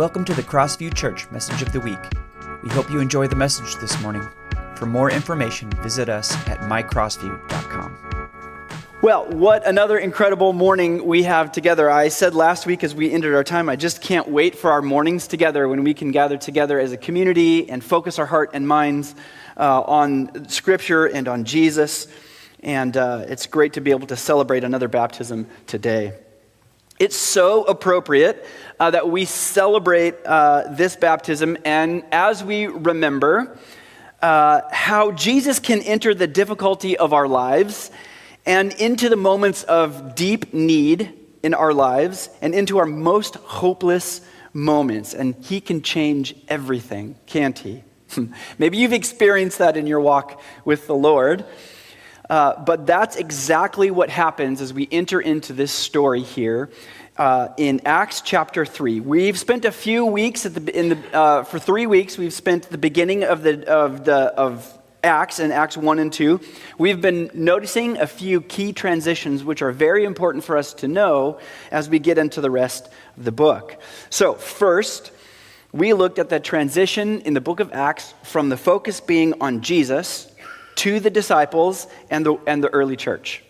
Welcome 0.00 0.24
to 0.24 0.32
the 0.32 0.42
Crossview 0.42 0.94
Church 0.94 1.30
Message 1.30 1.60
of 1.60 1.72
the 1.72 1.80
Week. 1.80 1.98
We 2.62 2.70
hope 2.70 2.90
you 2.90 3.00
enjoy 3.00 3.26
the 3.26 3.36
message 3.36 3.76
this 3.82 4.00
morning. 4.00 4.26
For 4.74 4.86
more 4.86 5.10
information, 5.10 5.68
visit 5.82 6.08
us 6.08 6.34
at 6.48 6.60
mycrossview.com. 6.60 8.30
Well, 9.02 9.28
what 9.28 9.66
another 9.66 9.98
incredible 9.98 10.54
morning 10.54 11.04
we 11.04 11.24
have 11.24 11.52
together. 11.52 11.90
I 11.90 12.08
said 12.08 12.34
last 12.34 12.64
week 12.64 12.82
as 12.82 12.94
we 12.94 13.12
ended 13.12 13.34
our 13.34 13.44
time, 13.44 13.68
I 13.68 13.76
just 13.76 14.00
can't 14.00 14.26
wait 14.26 14.54
for 14.54 14.70
our 14.70 14.80
mornings 14.80 15.26
together 15.26 15.68
when 15.68 15.84
we 15.84 15.92
can 15.92 16.12
gather 16.12 16.38
together 16.38 16.80
as 16.80 16.92
a 16.92 16.96
community 16.96 17.68
and 17.68 17.84
focus 17.84 18.18
our 18.18 18.24
heart 18.24 18.52
and 18.54 18.66
minds 18.66 19.14
uh, 19.58 19.82
on 19.82 20.48
Scripture 20.48 21.04
and 21.04 21.28
on 21.28 21.44
Jesus. 21.44 22.06
And 22.60 22.96
uh, 22.96 23.26
it's 23.28 23.44
great 23.44 23.74
to 23.74 23.82
be 23.82 23.90
able 23.90 24.06
to 24.06 24.16
celebrate 24.16 24.64
another 24.64 24.88
baptism 24.88 25.46
today. 25.66 26.14
It's 27.00 27.16
so 27.16 27.64
appropriate 27.64 28.44
uh, 28.78 28.90
that 28.90 29.08
we 29.08 29.24
celebrate 29.24 30.16
uh, 30.26 30.64
this 30.70 30.96
baptism, 30.96 31.56
and 31.64 32.04
as 32.12 32.44
we 32.44 32.66
remember 32.66 33.56
uh, 34.20 34.60
how 34.70 35.12
Jesus 35.12 35.60
can 35.60 35.80
enter 35.80 36.12
the 36.12 36.26
difficulty 36.26 36.98
of 36.98 37.14
our 37.14 37.26
lives 37.26 37.90
and 38.44 38.74
into 38.74 39.08
the 39.08 39.16
moments 39.16 39.62
of 39.62 40.14
deep 40.14 40.52
need 40.52 41.10
in 41.42 41.54
our 41.54 41.72
lives 41.72 42.28
and 42.42 42.54
into 42.54 42.76
our 42.76 42.84
most 42.84 43.36
hopeless 43.36 44.20
moments, 44.52 45.14
and 45.14 45.34
He 45.36 45.62
can 45.62 45.80
change 45.80 46.34
everything, 46.48 47.16
can't 47.24 47.58
He? 47.58 47.82
Maybe 48.58 48.76
you've 48.76 48.92
experienced 48.92 49.56
that 49.56 49.78
in 49.78 49.86
your 49.86 50.00
walk 50.00 50.38
with 50.66 50.86
the 50.86 50.94
Lord. 50.94 51.46
Uh, 52.30 52.62
but 52.62 52.86
that's 52.86 53.16
exactly 53.16 53.90
what 53.90 54.08
happens 54.08 54.60
as 54.60 54.72
we 54.72 54.88
enter 54.92 55.20
into 55.20 55.52
this 55.52 55.72
story 55.72 56.22
here 56.22 56.70
uh, 57.16 57.48
in 57.56 57.80
Acts 57.84 58.20
chapter 58.20 58.64
3. 58.64 59.00
We've 59.00 59.36
spent 59.36 59.64
a 59.64 59.72
few 59.72 60.06
weeks 60.06 60.46
at 60.46 60.54
the, 60.54 60.78
in 60.78 60.90
the, 60.90 60.98
uh, 61.12 61.42
for 61.42 61.58
three 61.58 61.88
weeks, 61.88 62.16
we've 62.16 62.32
spent 62.32 62.70
the 62.70 62.78
beginning 62.78 63.24
of, 63.24 63.42
the, 63.42 63.68
of, 63.68 64.04
the, 64.04 64.14
of 64.14 64.72
Acts 65.02 65.40
and 65.40 65.52
Acts 65.52 65.76
1 65.76 65.98
and 65.98 66.12
2. 66.12 66.40
We've 66.78 67.00
been 67.00 67.32
noticing 67.34 67.98
a 67.98 68.06
few 68.06 68.42
key 68.42 68.72
transitions 68.72 69.42
which 69.42 69.60
are 69.60 69.72
very 69.72 70.04
important 70.04 70.44
for 70.44 70.56
us 70.56 70.72
to 70.74 70.86
know 70.86 71.40
as 71.72 71.90
we 71.90 71.98
get 71.98 72.16
into 72.16 72.40
the 72.40 72.50
rest 72.50 72.88
of 73.16 73.24
the 73.24 73.32
book. 73.32 73.76
So, 74.08 74.34
first, 74.34 75.10
we 75.72 75.94
looked 75.94 76.20
at 76.20 76.28
the 76.28 76.38
transition 76.38 77.22
in 77.22 77.34
the 77.34 77.40
book 77.40 77.58
of 77.58 77.72
Acts 77.72 78.14
from 78.22 78.50
the 78.50 78.56
focus 78.56 79.00
being 79.00 79.34
on 79.40 79.62
Jesus 79.62 80.29
to 80.80 80.98
the 80.98 81.10
disciples 81.10 81.86
and 82.08 82.24
the, 82.24 82.36
and 82.46 82.64
the 82.64 82.70
early 82.70 82.96
church. 82.96 83.42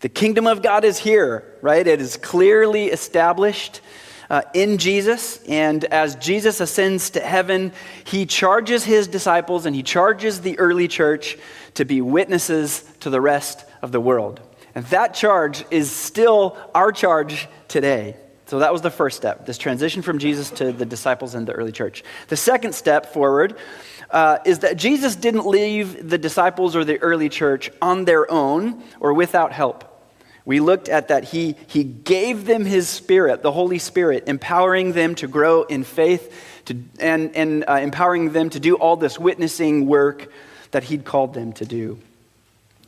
The 0.00 0.10
kingdom 0.10 0.46
of 0.46 0.60
God 0.60 0.84
is 0.84 0.98
here, 0.98 1.56
right? 1.62 1.86
It 1.86 1.98
is 1.98 2.18
clearly 2.18 2.88
established 2.88 3.80
uh, 4.28 4.42
in 4.52 4.76
Jesus. 4.76 5.42
And 5.48 5.82
as 5.86 6.16
Jesus 6.16 6.60
ascends 6.60 7.08
to 7.10 7.20
heaven, 7.20 7.72
he 8.04 8.26
charges 8.26 8.84
his 8.84 9.08
disciples 9.08 9.64
and 9.64 9.74
he 9.74 9.82
charges 9.82 10.42
the 10.42 10.58
early 10.58 10.88
church 10.88 11.38
to 11.72 11.86
be 11.86 12.02
witnesses 12.02 12.84
to 13.00 13.08
the 13.08 13.20
rest 13.20 13.64
of 13.80 13.90
the 13.90 14.00
world. 14.00 14.38
And 14.74 14.84
that 14.88 15.14
charge 15.14 15.64
is 15.70 15.90
still 15.90 16.58
our 16.74 16.92
charge 16.92 17.48
today. 17.68 18.14
So 18.48 18.60
that 18.60 18.72
was 18.72 18.80
the 18.80 18.90
first 18.90 19.18
step, 19.18 19.44
this 19.44 19.58
transition 19.58 20.00
from 20.00 20.18
Jesus 20.18 20.48
to 20.52 20.72
the 20.72 20.86
disciples 20.86 21.34
and 21.34 21.46
the 21.46 21.52
early 21.52 21.70
church. 21.70 22.02
The 22.28 22.36
second 22.36 22.74
step 22.74 23.12
forward 23.12 23.58
uh, 24.10 24.38
is 24.46 24.60
that 24.60 24.78
Jesus 24.78 25.16
didn't 25.16 25.46
leave 25.46 26.08
the 26.08 26.16
disciples 26.16 26.74
or 26.74 26.82
the 26.82 26.96
early 27.02 27.28
church 27.28 27.70
on 27.82 28.06
their 28.06 28.30
own 28.30 28.82
or 29.00 29.12
without 29.12 29.52
help. 29.52 29.84
We 30.46 30.60
looked 30.60 30.88
at 30.88 31.08
that 31.08 31.24
he, 31.24 31.56
he 31.66 31.84
gave 31.84 32.46
them 32.46 32.64
his 32.64 32.88
spirit, 32.88 33.42
the 33.42 33.52
Holy 33.52 33.78
Spirit, 33.78 34.24
empowering 34.26 34.92
them 34.92 35.14
to 35.16 35.28
grow 35.28 35.64
in 35.64 35.84
faith 35.84 36.62
to, 36.64 36.82
and, 37.00 37.36
and 37.36 37.66
uh, 37.68 37.74
empowering 37.82 38.32
them 38.32 38.48
to 38.48 38.58
do 38.58 38.76
all 38.76 38.96
this 38.96 39.18
witnessing 39.18 39.86
work 39.86 40.32
that 40.70 40.84
he'd 40.84 41.04
called 41.04 41.34
them 41.34 41.52
to 41.52 41.66
do. 41.66 41.98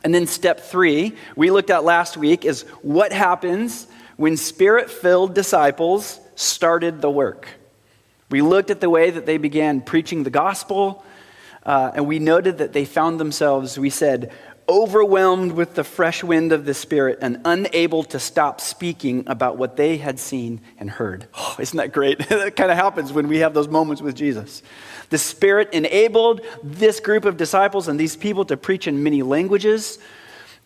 And 0.03 0.11
then 0.11 0.25
step 0.25 0.61
three, 0.61 1.15
we 1.35 1.51
looked 1.51 1.69
at 1.69 1.83
last 1.83 2.17
week, 2.17 2.45
is 2.45 2.63
what 2.81 3.13
happens 3.13 3.85
when 4.21 4.37
spirit 4.37 4.91
filled 4.91 5.33
disciples 5.33 6.19
started 6.35 7.01
the 7.01 7.09
work. 7.09 7.47
We 8.29 8.43
looked 8.43 8.69
at 8.69 8.79
the 8.79 8.87
way 8.87 9.09
that 9.09 9.25
they 9.25 9.37
began 9.37 9.81
preaching 9.81 10.21
the 10.21 10.29
gospel, 10.29 11.03
uh, 11.65 11.93
and 11.95 12.05
we 12.05 12.19
noted 12.19 12.59
that 12.59 12.71
they 12.71 12.85
found 12.85 13.19
themselves, 13.19 13.79
we 13.79 13.89
said, 13.89 14.31
overwhelmed 14.69 15.53
with 15.53 15.73
the 15.73 15.83
fresh 15.83 16.23
wind 16.23 16.51
of 16.51 16.65
the 16.65 16.75
Spirit 16.75 17.17
and 17.23 17.41
unable 17.45 18.03
to 18.03 18.19
stop 18.19 18.61
speaking 18.61 19.23
about 19.25 19.57
what 19.57 19.75
they 19.75 19.97
had 19.97 20.19
seen 20.19 20.61
and 20.77 20.91
heard. 20.91 21.27
Oh, 21.35 21.55
isn't 21.57 21.77
that 21.77 21.91
great? 21.91 22.19
that 22.29 22.55
kind 22.55 22.69
of 22.69 22.77
happens 22.77 23.11
when 23.11 23.27
we 23.27 23.39
have 23.39 23.55
those 23.55 23.67
moments 23.67 24.03
with 24.03 24.15
Jesus. 24.15 24.61
The 25.09 25.17
Spirit 25.17 25.73
enabled 25.73 26.41
this 26.61 26.99
group 26.99 27.25
of 27.25 27.37
disciples 27.37 27.87
and 27.87 27.99
these 27.99 28.15
people 28.15 28.45
to 28.45 28.55
preach 28.55 28.87
in 28.87 29.01
many 29.01 29.23
languages, 29.23 29.97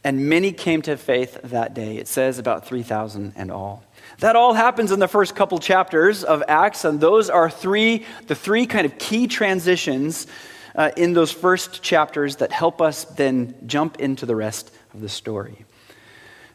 and 0.05 0.29
many 0.29 0.51
came 0.51 0.83
to 0.83 0.95
faith 0.97 1.39
that 1.45 1.73
day. 1.73 1.97
It 1.97 2.07
says 2.07 2.37
about 2.37 2.67
3,000 2.67 3.33
and 3.35 3.51
all. 3.51 3.83
That 4.19 4.35
all 4.35 4.53
happens 4.53 4.91
in 4.91 4.99
the 4.99 5.07
first 5.07 5.35
couple 5.35 5.57
chapters 5.57 6.23
of 6.23 6.43
Acts, 6.47 6.85
and 6.85 7.01
those 7.01 7.27
are 7.27 7.49
three, 7.49 8.05
the 8.27 8.35
three 8.35 8.67
kind 8.67 8.85
of 8.85 8.99
key 8.99 9.25
transitions 9.25 10.27
uh, 10.75 10.91
in 10.95 11.13
those 11.13 11.31
first 11.31 11.81
chapters 11.81 12.35
that 12.35 12.51
help 12.51 12.83
us 12.83 13.05
then 13.05 13.55
jump 13.65 13.99
into 13.99 14.27
the 14.27 14.35
rest 14.35 14.71
of 14.93 15.01
the 15.01 15.09
story. 15.09 15.65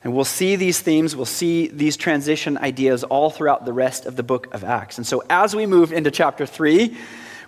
And 0.05 0.15
we'll 0.15 0.25
see 0.25 0.55
these 0.55 0.79
themes, 0.79 1.17
we'll 1.17 1.27
see 1.27 1.67
these 1.67 1.97
transition 1.97 2.57
ideas 2.57 3.03
all 3.03 3.31
throughout 3.31 3.65
the 3.65 3.73
rest 3.73 4.07
of 4.07 4.15
the 4.15 4.23
book 4.23 4.55
of 4.55 4.63
Acts. 4.63 4.97
And 4.97 5.07
so 5.07 5.25
as 5.29 5.57
we 5.57 5.67
move 5.67 5.93
into 5.93 6.13
chapter 6.13 6.47
3, 6.47 6.97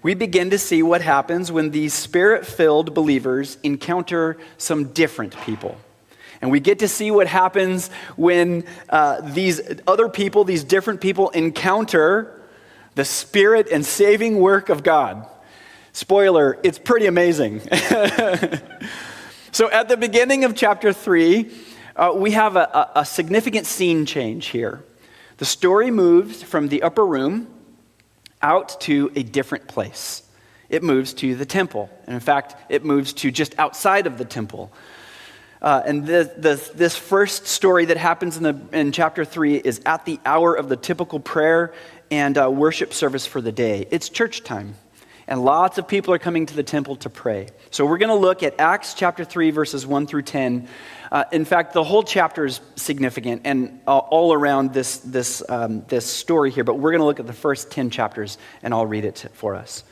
we 0.03 0.15
begin 0.15 0.51
to 0.51 0.59
see 0.59 0.83
what 0.83 1.01
happens 1.01 1.53
when 1.53 1.71
these 1.71 1.95
spirit 1.95 2.45
filled 2.45 2.93
believers 2.93 3.57
encounter 3.63 4.37
some 4.59 4.87
different 4.87 5.41
people. 5.43 5.77
And 6.43 6.51
we 6.51 6.59
get 6.59 6.81
to 6.81 6.89
see 6.89 7.13
what 7.13 7.29
happens 7.29 7.89
when 8.17 8.65
uh, 8.89 9.21
these 9.21 9.61
other 9.87 10.09
people, 10.09 10.43
these 10.43 10.65
different 10.65 11.01
people, 11.01 11.31
encounter 11.31 12.43
the 12.97 13.05
spirit 13.05 13.69
and 13.71 13.87
saving 13.87 14.41
work 14.41 14.69
of 14.69 14.83
God. 14.83 15.27
Spoiler, 15.93 16.59
it's 16.65 16.81
pretty 16.81 17.07
amazing. 17.07 17.61
so, 19.53 19.71
at 19.71 19.89
the 19.89 19.97
beginning 19.97 20.45
of 20.45 20.57
chapter 20.57 20.93
3, 20.93 21.49
uh, 21.95 22.13
we 22.17 22.33
have 22.33 22.57
a, 22.57 22.91
a, 22.97 23.05
significant 23.05 23.67
scene 23.67 24.05
change 24.05 24.47
here. 24.47 24.83
The 25.37 25.45
story 25.45 25.91
moves 25.91 26.43
from 26.43 26.69
the 26.69 26.83
upper 26.83 27.07
room 27.07 27.47
out 28.41 28.81
to 28.83 29.13
a 29.15 29.23
different 29.23 29.69
place. 29.69 30.23
It 30.69 30.83
moves 30.83 31.13
to 31.15 31.37
the 31.37 31.47
temple. 31.47 31.91
And 32.07 32.15
in 32.15 32.21
fact, 32.21 32.57
it 32.69 32.85
moves 32.85 33.13
to 33.15 33.31
just 33.31 33.57
outside 33.59 34.07
of 34.07 34.19
the 34.19 34.25
temple. 34.25 34.73
Uh, 35.63 35.81
and 35.87 36.05
the, 36.07 36.71
this 36.75 36.97
first 36.97 37.47
story 37.47 37.85
that 37.85 37.97
happens 37.97 38.37
in, 38.37 38.43
the, 38.43 38.61
in 38.73 38.91
chapter 38.93 39.25
3 39.25 39.57
is 39.57 39.81
at 39.87 40.05
the 40.05 40.19
hour 40.27 40.55
of 40.55 40.69
the 40.69 40.77
typical 40.77 41.21
prayer 41.21 41.73
and 42.11 42.37
uh, 42.37 42.51
worship 42.51 42.93
service 42.93 43.25
for 43.25 43.41
the 43.41 43.53
day. 43.53 43.87
It's 43.91 44.09
church 44.09 44.43
time 44.43 44.75
and 45.29 45.45
lots 45.45 45.79
of 45.79 45.89
people 45.89 46.13
are 46.13 46.19
coming 46.19 46.47
to 46.47 46.55
the 46.55 46.63
temple 46.63 46.97
to 46.97 47.09
pray. 47.11 47.49
So 47.71 47.87
we're 47.87 47.99
going 47.99 48.11
to 48.11 48.15
look 48.15 48.43
at 48.43 48.59
Acts 48.59 48.95
chapter 48.95 49.25
3, 49.25 49.51
verses 49.51 49.87
1 49.87 50.07
through 50.07 50.23
10. 50.23 50.69
Uh, 51.11 51.25
in 51.33 51.45
fact, 51.45 51.73
the 51.73 51.85
whole 51.85 52.03
chapter 52.03 52.45
is 52.45 52.61
significant 52.77 53.43
and 53.45 53.81
uh, 53.87 53.99
all 53.99 54.33
around 54.33 54.73
this, 54.73 54.99
this, 54.99 55.43
um, 55.49 55.85
this 55.89 56.07
story 56.07 56.51
here, 56.51 56.65
but 56.65 56.79
we're 56.79 56.91
going 56.91 57.01
to 57.01 57.07
look 57.07 57.21
at 57.21 57.27
the 57.27 57.33
first 57.33 57.71
10 57.71 57.91
chapters 57.91 58.37
and 58.63 58.75
I'll 58.75 58.87
read 58.87 59.05
it 59.05 59.27
for 59.33 59.55
us. 59.55 59.85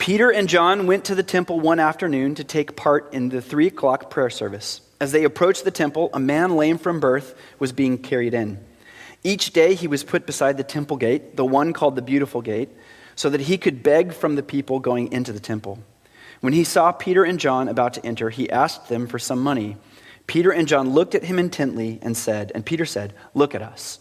Peter 0.00 0.30
and 0.32 0.48
John 0.48 0.86
went 0.86 1.04
to 1.04 1.14
the 1.14 1.22
temple 1.22 1.60
one 1.60 1.78
afternoon 1.78 2.34
to 2.36 2.42
take 2.42 2.74
part 2.74 3.12
in 3.12 3.28
the 3.28 3.42
three 3.42 3.66
o'clock 3.66 4.08
prayer 4.08 4.30
service. 4.30 4.80
As 4.98 5.12
they 5.12 5.24
approached 5.24 5.64
the 5.64 5.70
temple, 5.70 6.08
a 6.14 6.18
man 6.18 6.56
lame 6.56 6.78
from 6.78 7.00
birth 7.00 7.34
was 7.58 7.70
being 7.70 7.98
carried 7.98 8.32
in. 8.32 8.64
Each 9.22 9.52
day 9.52 9.74
he 9.74 9.86
was 9.86 10.02
put 10.02 10.24
beside 10.24 10.56
the 10.56 10.64
temple 10.64 10.96
gate, 10.96 11.36
the 11.36 11.44
one 11.44 11.74
called 11.74 11.96
the 11.96 12.02
Beautiful 12.02 12.40
Gate 12.40 12.70
so 13.14 13.28
that 13.28 13.42
he 13.42 13.58
could 13.58 13.82
beg 13.82 14.14
from 14.14 14.36
the 14.36 14.42
people 14.42 14.80
going 14.80 15.12
into 15.12 15.34
the 15.34 15.38
temple. 15.38 15.78
When 16.40 16.54
he 16.54 16.64
saw 16.64 16.92
Peter 16.92 17.22
and 17.22 17.38
John 17.38 17.68
about 17.68 17.92
to 17.92 18.06
enter, 18.06 18.30
he 18.30 18.48
asked 18.48 18.88
them 18.88 19.06
for 19.06 19.18
some 19.18 19.42
money. 19.42 19.76
Peter 20.26 20.50
and 20.50 20.66
John 20.66 20.94
looked 20.94 21.14
at 21.14 21.24
him 21.24 21.38
intently 21.38 21.98
and 22.00 22.16
said, 22.16 22.52
and 22.54 22.64
Peter 22.64 22.86
said, 22.86 23.12
Look 23.34 23.54
at 23.54 23.60
us. 23.60 23.98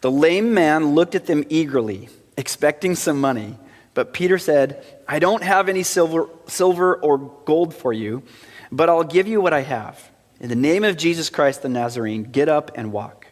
The 0.00 0.10
lame 0.10 0.54
man 0.54 0.94
looked 0.94 1.14
at 1.14 1.26
them 1.26 1.44
eagerly, 1.50 2.08
expecting 2.38 2.94
some 2.94 3.20
money. 3.20 3.58
But 3.94 4.12
Peter 4.12 4.38
said, 4.38 4.84
I 5.06 5.18
don't 5.18 5.42
have 5.42 5.68
any 5.68 5.82
silver, 5.82 6.28
silver 6.46 6.94
or 6.96 7.18
gold 7.18 7.74
for 7.74 7.92
you, 7.92 8.22
but 8.70 8.88
I'll 8.88 9.04
give 9.04 9.26
you 9.26 9.40
what 9.40 9.52
I 9.52 9.62
have. 9.62 10.10
In 10.40 10.48
the 10.48 10.56
name 10.56 10.84
of 10.84 10.96
Jesus 10.96 11.28
Christ 11.28 11.62
the 11.62 11.68
Nazarene, 11.68 12.24
get 12.24 12.48
up 12.48 12.70
and 12.74 12.92
walk. 12.92 13.26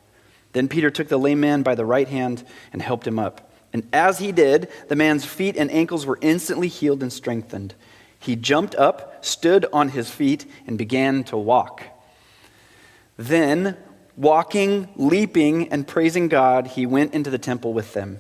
Then 0.53 0.69
Peter 0.69 0.91
took 0.91 1.09
the 1.09 1.19
lame 1.19 1.41
man 1.41 1.63
by 1.63 1.75
the 1.75 1.85
right 1.85 2.09
hand 2.09 2.45
and 2.73 2.83
helped 2.83 3.07
him 3.07 3.19
up. 3.19 3.53
And 3.73 3.87
as 3.93 4.19
he 4.19 4.33
did, 4.33 4.69
the 4.89 4.97
man's 4.97 5.25
feet 5.25 5.57
and 5.57 5.71
ankles 5.71 6.07
were 6.07 6.19
instantly 6.21 6.69
healed 6.69 7.03
and 7.03 7.13
strengthened. 7.13 7.75
He 8.19 8.35
jumped 8.35 8.75
up, 8.75 9.25
stood 9.25 9.67
on 9.73 9.91
his 9.91 10.11
feet, 10.11 10.47
and 10.67 10.77
began 10.77 11.23
to 11.25 11.37
walk. 11.37 11.85
Then 13.17 13.77
Walking, 14.19 14.89
leaping, 14.97 15.69
and 15.69 15.87
praising 15.87 16.27
God, 16.27 16.67
he 16.67 16.87
went 16.87 17.15
into 17.15 17.31
the 17.31 17.39
temple 17.39 17.73
with 17.73 17.93
them. 17.93 18.19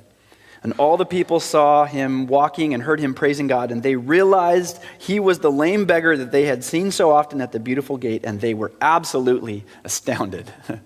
And 0.62 0.72
all 0.74 0.96
the 0.96 1.06
people 1.06 1.40
saw 1.40 1.84
him 1.84 2.26
walking 2.26 2.74
and 2.74 2.82
heard 2.82 3.00
him 3.00 3.14
praising 3.14 3.46
God, 3.46 3.70
and 3.70 3.82
they 3.82 3.96
realized 3.96 4.80
he 4.98 5.20
was 5.20 5.38
the 5.38 5.52
lame 5.52 5.84
beggar 5.84 6.16
that 6.16 6.32
they 6.32 6.46
had 6.46 6.64
seen 6.64 6.90
so 6.90 7.12
often 7.12 7.40
at 7.40 7.52
the 7.52 7.60
beautiful 7.60 7.96
gate, 7.96 8.24
and 8.24 8.40
they 8.40 8.54
were 8.54 8.72
absolutely 8.80 9.64
astounded. 9.84 10.52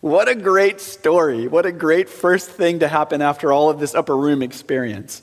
what 0.00 0.28
a 0.28 0.34
great 0.34 0.80
story. 0.80 1.48
What 1.48 1.66
a 1.66 1.72
great 1.72 2.08
first 2.08 2.50
thing 2.50 2.78
to 2.78 2.88
happen 2.88 3.20
after 3.20 3.52
all 3.52 3.68
of 3.68 3.78
this 3.78 3.94
upper 3.94 4.16
room 4.16 4.42
experience. 4.42 5.22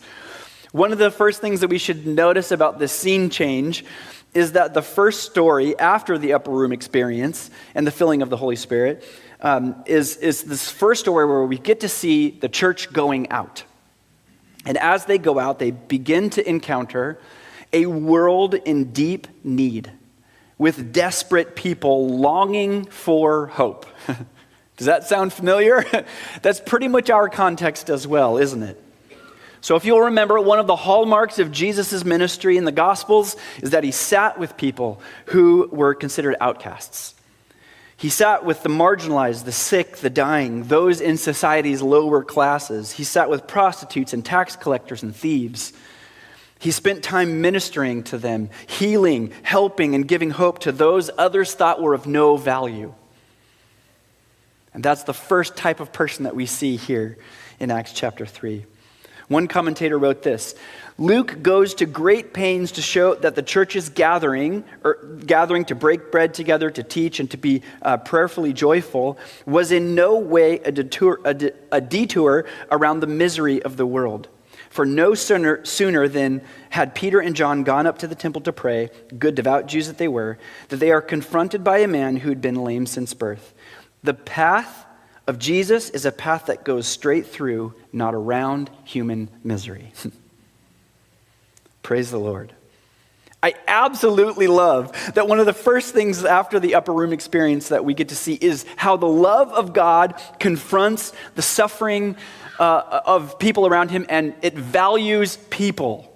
One 0.72 0.92
of 0.92 1.00
the 1.00 1.10
first 1.10 1.42
things 1.42 1.62
that 1.62 1.70
we 1.70 1.78
should 1.78 2.06
notice 2.06 2.52
about 2.52 2.78
this 2.78 2.92
scene 2.92 3.30
change 3.30 3.84
is 4.34 4.52
that 4.52 4.74
the 4.74 4.82
first 4.82 5.24
story 5.24 5.78
after 5.80 6.18
the 6.18 6.34
upper 6.34 6.52
room 6.52 6.72
experience 6.72 7.50
and 7.74 7.88
the 7.88 7.92
filling 7.92 8.22
of 8.22 8.30
the 8.30 8.38
Holy 8.38 8.56
Spirit 8.56 9.04
um, 9.42 9.76
is, 9.86 10.18
is 10.18 10.44
this 10.44 10.70
first 10.70 11.02
story 11.02 11.26
where 11.26 11.44
we 11.44 11.58
get 11.58 11.80
to 11.80 11.90
see 11.90 12.30
the 12.30 12.50
church 12.50 12.92
going 12.92 13.32
out. 13.32 13.64
And 14.68 14.78
as 14.78 15.06
they 15.06 15.18
go 15.18 15.40
out, 15.40 15.60
they 15.60 15.72
begin 15.72 16.30
to 16.32 16.48
encounter 16.48 17.18
a 17.72 17.86
world 17.86 18.54
in 18.54 18.92
deep 18.92 19.28
need 19.42 19.90
with 20.58 20.92
desperate 20.92 21.56
people 21.56 22.10
longing 22.10 22.84
for 22.84 23.48
hope. 23.48 23.86
Does 24.78 24.88
that 24.88 25.08
sound 25.08 25.32
familiar? 25.32 25.86
That's 26.42 26.60
pretty 26.60 26.90
much 26.90 27.10
our 27.10 27.30
context 27.30 27.90
as 27.90 28.06
well, 28.06 28.38
isn't 28.38 28.62
it? 28.62 28.84
So, 29.62 29.78
if 29.78 29.86
you'll 29.86 30.02
remember, 30.02 30.40
one 30.40 30.60
of 30.60 30.68
the 30.68 30.76
hallmarks 30.76 31.40
of 31.40 31.52
Jesus' 31.52 32.04
ministry 32.04 32.58
in 32.58 32.66
the 32.66 32.72
Gospels 32.72 33.38
is 33.64 33.72
that 33.72 33.86
he 33.86 33.92
sat 33.92 34.38
with 34.38 34.58
people 34.58 35.02
who 35.28 35.70
were 35.72 35.96
considered 35.96 36.36
outcasts. 36.42 37.16
He 37.98 38.10
sat 38.10 38.46
with 38.46 38.62
the 38.62 38.70
marginalized, 38.70 39.46
the 39.46 39.52
sick, 39.52 39.98
the 39.98 40.12
dying, 40.12 40.66
those 40.66 41.02
in 41.02 41.18
society's 41.18 41.82
lower 41.82 42.24
classes. 42.24 42.92
He 42.92 43.04
sat 43.04 43.28
with 43.28 43.48
prostitutes 43.48 44.14
and 44.14 44.24
tax 44.24 44.56
collectors 44.56 45.02
and 45.02 45.16
thieves. 45.16 45.74
He 46.60 46.70
spent 46.70 47.04
time 47.04 47.42
ministering 47.42 48.04
to 48.04 48.20
them, 48.20 48.52
healing, 48.68 49.34
helping, 49.42 49.96
and 49.96 50.08
giving 50.08 50.30
hope 50.30 50.60
to 50.60 50.72
those 50.72 51.10
others 51.18 51.56
thought 51.56 51.82
were 51.82 51.96
of 51.96 52.06
no 52.06 52.38
value. 52.38 52.94
And 54.76 54.84
that's 54.84 55.04
the 55.04 55.14
first 55.14 55.58
type 55.58 55.80
of 55.80 55.92
person 55.92 56.26
that 56.26 56.36
we 56.36 56.46
see 56.46 56.76
here 56.76 57.18
in 57.60 57.72
Acts 57.72 57.94
chapter 57.94 58.28
3. 58.28 58.64
One 59.28 59.48
commentator 59.48 59.98
wrote 59.98 60.22
this 60.22 60.54
Luke 61.00 61.44
goes 61.44 61.76
to 61.76 61.86
great 61.86 62.34
pains 62.34 62.72
to 62.72 62.82
show 62.82 63.14
that 63.14 63.36
the 63.36 63.44
church 63.44 63.76
is 63.76 63.90
gathering, 63.90 64.64
or 64.84 64.96
gathering 65.26 65.64
to 65.66 65.76
break 65.76 66.12
bread 66.12 66.34
together, 66.34 66.72
to 66.72 66.82
teach, 66.82 67.20
and 67.20 67.30
to 67.30 67.38
be 67.38 67.62
uh, 67.84 67.98
prayerfully 67.98 68.52
joyful, 68.52 69.18
was 69.46 69.72
in 69.72 69.94
no 69.94 70.18
way 70.18 70.58
a 70.60 70.72
detour, 70.72 71.20
a, 71.24 71.36
de, 71.36 71.52
a 71.72 71.80
detour 71.80 72.46
around 72.72 73.02
the 73.02 73.08
misery 73.08 73.62
of 73.62 73.78
the 73.78 73.86
world. 73.86 74.28
For 74.72 74.86
no 74.88 75.14
sooner, 75.14 75.64
sooner 75.66 76.08
than 76.08 76.42
had 76.72 76.96
Peter 76.96 77.20
and 77.20 77.36
John 77.36 77.64
gone 77.64 77.86
up 77.86 78.00
to 78.00 78.08
the 78.08 78.16
temple 78.16 78.42
to 78.42 78.54
pray, 78.54 78.90
good 79.18 79.36
devout 79.36 79.68
Jews 79.68 79.88
that 79.88 80.00
they 80.00 80.08
were, 80.08 80.40
that 80.70 80.78
they 80.78 80.92
are 80.92 81.02
confronted 81.02 81.64
by 81.64 81.78
a 81.80 81.88
man 81.88 82.18
who'd 82.18 82.42
been 82.42 82.56
lame 82.56 82.88
since 82.88 83.14
birth. 83.14 83.54
The 84.02 84.16
path 84.16 84.86
of 85.28 85.38
Jesus 85.38 85.92
is 85.92 86.06
a 86.06 86.12
path 86.12 86.48
that 86.48 86.64
goes 86.64 86.88
straight 86.88 87.28
through, 87.28 87.76
not 87.94 88.16
around 88.16 88.72
human 88.84 89.30
misery. 89.44 89.94
Praise 91.88 92.12
the 92.12 92.20
Lord. 92.20 92.52
I 93.42 93.54
absolutely 93.66 94.48
love 94.48 94.92
that 95.14 95.30
one 95.30 95.40
of 95.40 95.46
the 95.46 95.54
first 95.54 95.94
things 95.94 96.26
after 96.26 96.60
the 96.60 96.76
upper 96.76 96.92
room 96.92 97.14
experience 97.14 97.70
that 97.70 97.86
we 97.86 97.94
get 97.94 98.10
to 98.10 98.16
see 98.16 98.34
is 98.34 98.66
how 98.76 98.98
the 98.98 99.08
love 99.08 99.54
of 99.54 99.72
God 99.72 100.22
confronts 100.38 101.14
the 101.36 101.42
suffering 101.42 102.18
uh, 102.60 103.00
of 103.06 103.40
people 103.40 103.66
around 103.66 103.90
him 103.90 104.06
and 104.10 104.34
it 104.42 104.56
values 104.56 105.38
people. 105.50 106.14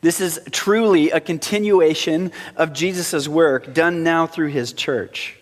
This 0.00 0.22
is 0.22 0.40
truly 0.50 1.10
a 1.10 1.20
continuation 1.20 2.32
of 2.56 2.72
Jesus' 2.72 3.28
work 3.28 3.74
done 3.74 4.02
now 4.02 4.26
through 4.26 4.48
his 4.48 4.72
church. 4.72 5.36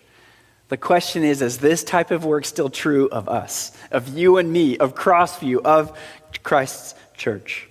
The 0.67 0.75
question 0.75 1.23
is 1.23 1.41
Is 1.41 1.59
this 1.59 1.85
type 1.85 2.11
of 2.11 2.25
work 2.25 2.43
still 2.43 2.69
true 2.69 3.07
of 3.07 3.29
us, 3.29 3.71
of 3.89 4.09
you 4.09 4.35
and 4.35 4.51
me, 4.51 4.77
of 4.79 4.95
Crossview, 4.95 5.61
of 5.63 5.97
Christ's 6.43 6.93
church? 7.15 7.69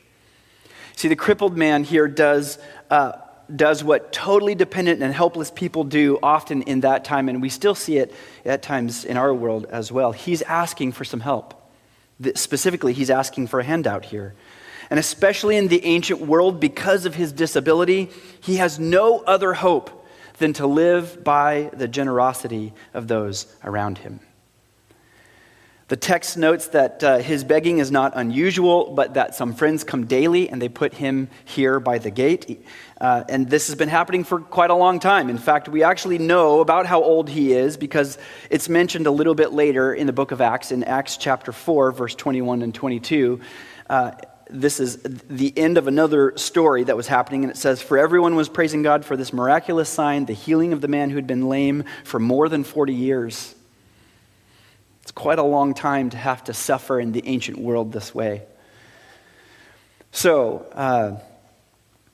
See, 1.01 1.09
the 1.09 1.17
crippled 1.17 1.57
man 1.57 1.83
here 1.83 2.07
does, 2.09 2.59
uh, 2.91 3.13
does 3.57 3.83
what 3.83 4.13
totally 4.13 4.55
dependent 4.55 5.03
and 5.03 5.15
helpless 5.15 5.51
people 5.51 5.83
do 5.83 6.19
often 6.23 6.61
in 6.61 6.81
that 6.81 7.07
time, 7.07 7.31
and 7.31 7.41
we 7.41 7.49
still 7.49 7.75
see 7.75 7.97
it 7.97 8.13
at 8.45 8.61
times 8.61 9.07
in 9.07 9.17
our 9.17 9.33
world 9.33 9.65
as 9.71 9.91
well. 9.91 10.13
He's 10.13 10.43
asking 10.43 10.93
for 10.93 11.07
some 11.07 11.21
help. 11.21 11.55
Specifically, 12.35 12.93
he's 12.93 13.09
asking 13.09 13.47
for 13.47 13.61
a 13.61 13.65
handout 13.65 14.05
here. 14.05 14.35
And 14.91 14.99
especially 15.01 15.57
in 15.57 15.69
the 15.69 15.83
ancient 15.87 16.21
world, 16.21 16.61
because 16.61 17.07
of 17.07 17.15
his 17.15 17.33
disability, 17.33 18.11
he 18.43 18.57
has 18.57 18.79
no 18.79 19.21
other 19.21 19.55
hope 19.55 20.07
than 20.37 20.53
to 20.53 20.67
live 20.67 21.25
by 21.25 21.71
the 21.73 21.89
generosity 21.89 22.75
of 22.93 23.09
those 23.09 23.47
around 23.65 23.97
him. 23.97 24.21
The 25.91 25.97
text 25.97 26.37
notes 26.37 26.69
that 26.69 27.03
uh, 27.03 27.19
his 27.19 27.43
begging 27.43 27.79
is 27.79 27.91
not 27.91 28.13
unusual, 28.15 28.93
but 28.93 29.15
that 29.15 29.35
some 29.35 29.53
friends 29.53 29.83
come 29.83 30.07
daily 30.07 30.49
and 30.49 30.63
they 30.63 30.69
put 30.69 30.95
him 30.95 31.29
here 31.45 31.81
by 31.81 31.99
the 31.99 32.13
gate. 32.13 32.65
Uh, 33.01 33.25
and 33.29 33.51
this 33.51 33.67
has 33.67 33.75
been 33.75 33.89
happening 33.89 34.23
for 34.23 34.39
quite 34.39 34.71
a 34.71 34.75
long 34.77 35.01
time. 35.01 35.29
In 35.29 35.37
fact, 35.37 35.69
we 35.69 35.83
actually 35.83 36.19
know 36.19 36.61
about 36.61 36.87
how 36.87 37.03
old 37.03 37.29
he 37.29 37.53
is 37.53 37.77
because 37.77 38.19
it's 38.51 38.69
mentioned 38.69 39.09
a 39.09 39.11
little 39.11 39.35
bit 39.35 39.53
later 39.53 39.93
in 39.93 40.07
the 40.07 40.13
book 40.13 40.31
of 40.31 40.41
Acts, 40.41 40.71
in 40.71 40.85
Acts 40.85 41.17
chapter 41.17 41.51
4, 41.51 41.91
verse 41.91 42.15
21 42.15 42.63
and 42.63 42.73
22. 42.73 43.41
Uh, 43.89 44.13
this 44.49 44.79
is 44.79 45.03
the 45.03 45.53
end 45.59 45.77
of 45.77 45.89
another 45.89 46.35
story 46.37 46.85
that 46.85 46.97
was 46.97 47.09
happening, 47.09 47.43
and 47.43 47.51
it 47.51 47.57
says, 47.57 47.83
For 47.83 47.99
everyone 47.99 48.37
was 48.37 48.49
praising 48.49 48.85
God 48.85 49.05
for 49.05 49.17
this 49.17 49.33
miraculous 49.33 49.89
sign, 49.89 50.27
the 50.27 50.35
healing 50.35 50.73
of 50.73 50.83
the 50.83 50.89
man 50.89 51.11
who 51.11 51.17
had 51.17 51.27
been 51.27 51.49
lame 51.49 51.83
for 52.05 52.21
more 52.21 52.49
than 52.49 52.63
40 52.63 52.95
years. 52.95 53.57
It's 55.03 55.13
quite 55.13 55.39
a 55.39 55.45
long 55.45 55.75
time 55.75 56.11
to 56.11 56.17
have 56.17 56.45
to 56.45 56.55
suffer 56.55 57.01
in 57.01 57.13
the 57.13 57.23
ancient 57.27 57.59
world 57.59 57.93
this 57.93 58.15
way. 58.15 58.43
So, 60.13 60.67
uh, 60.73 61.17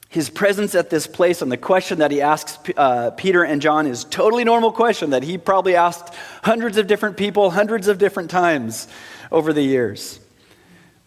his 0.08 0.30
presence 0.30 0.74
at 0.74 0.88
this 0.88 1.06
place 1.06 1.42
and 1.42 1.50
the 1.50 1.56
question 1.56 1.98
that 1.98 2.10
he 2.10 2.22
asks 2.22 2.58
uh, 2.76 3.10
Peter 3.10 3.42
and 3.42 3.60
John 3.60 3.86
is 3.86 4.04
totally 4.04 4.44
normal 4.44 4.72
question 4.72 5.10
that 5.10 5.22
he 5.22 5.36
probably 5.36 5.76
asked 5.76 6.14
hundreds 6.42 6.78
of 6.78 6.86
different 6.86 7.16
people 7.16 7.50
hundreds 7.50 7.88
of 7.88 7.98
different 7.98 8.30
times 8.30 8.88
over 9.30 9.52
the 9.52 9.62
years. 9.62 10.20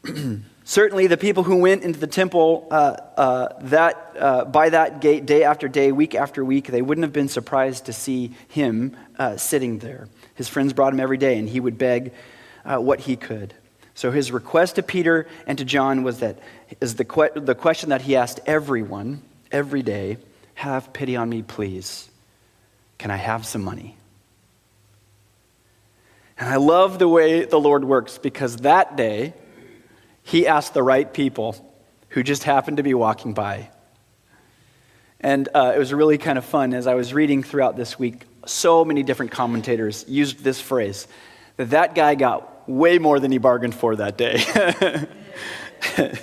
Certainly, 0.69 1.07
the 1.07 1.17
people 1.17 1.41
who 1.41 1.55
went 1.55 1.81
into 1.81 1.99
the 1.99 2.05
temple 2.05 2.67
uh, 2.69 2.95
uh, 3.17 3.47
that, 3.61 4.15
uh, 4.19 4.45
by 4.45 4.69
that 4.69 5.01
gate 5.01 5.25
day 5.25 5.43
after 5.43 5.67
day, 5.67 5.91
week 5.91 6.13
after 6.13 6.45
week, 6.45 6.67
they 6.67 6.83
wouldn't 6.83 7.01
have 7.01 7.11
been 7.11 7.27
surprised 7.27 7.87
to 7.87 7.91
see 7.91 8.35
him 8.49 8.95
uh, 9.17 9.35
sitting 9.35 9.79
there. 9.79 10.07
His 10.35 10.47
friends 10.47 10.73
brought 10.73 10.93
him 10.93 10.99
every 10.99 11.17
day, 11.17 11.39
and 11.39 11.49
he 11.49 11.59
would 11.59 11.79
beg 11.79 12.13
uh, 12.63 12.77
what 12.77 12.99
he 12.99 13.15
could. 13.15 13.55
So 13.95 14.11
his 14.11 14.31
request 14.31 14.75
to 14.75 14.83
Peter 14.83 15.25
and 15.47 15.57
to 15.57 15.65
John 15.65 16.03
was 16.03 16.19
that 16.19 16.37
is 16.79 16.97
the, 16.97 17.03
que- 17.03 17.31
the 17.33 17.55
question 17.55 17.89
that 17.89 18.03
he 18.03 18.15
asked 18.15 18.39
everyone 18.45 19.23
every 19.51 19.81
day 19.81 20.17
Have 20.53 20.93
pity 20.93 21.15
on 21.15 21.29
me, 21.29 21.41
please. 21.41 22.11
Can 22.99 23.09
I 23.09 23.17
have 23.17 23.43
some 23.43 23.63
money? 23.63 23.97
And 26.37 26.47
I 26.47 26.57
love 26.57 26.99
the 26.99 27.07
way 27.07 27.45
the 27.45 27.59
Lord 27.59 27.83
works 27.83 28.19
because 28.19 28.57
that 28.57 28.95
day, 28.95 29.33
he 30.29 30.45
asked 30.45 30.75
the 30.75 30.83
right 30.83 31.11
people 31.11 31.55
who 32.09 32.21
just 32.21 32.43
happened 32.43 32.77
to 32.77 32.83
be 32.83 32.93
walking 32.93 33.33
by. 33.33 33.69
And 35.19 35.49
uh, 35.55 35.73
it 35.75 35.79
was 35.79 35.91
really 35.91 36.19
kind 36.19 36.37
of 36.37 36.45
fun 36.45 36.75
as 36.75 36.85
I 36.85 36.93
was 36.93 37.15
reading 37.15 37.41
throughout 37.41 37.75
this 37.75 37.97
week. 37.97 38.25
So 38.45 38.85
many 38.85 39.01
different 39.01 39.31
commentators 39.31 40.05
used 40.07 40.43
this 40.43 40.61
phrase 40.61 41.07
that 41.57 41.71
that 41.71 41.95
guy 41.95 42.13
got 42.13 42.69
way 42.69 42.99
more 42.99 43.19
than 43.19 43.31
he 43.31 43.39
bargained 43.39 43.73
for 43.73 43.95
that 43.95 44.17
day. 44.19 44.37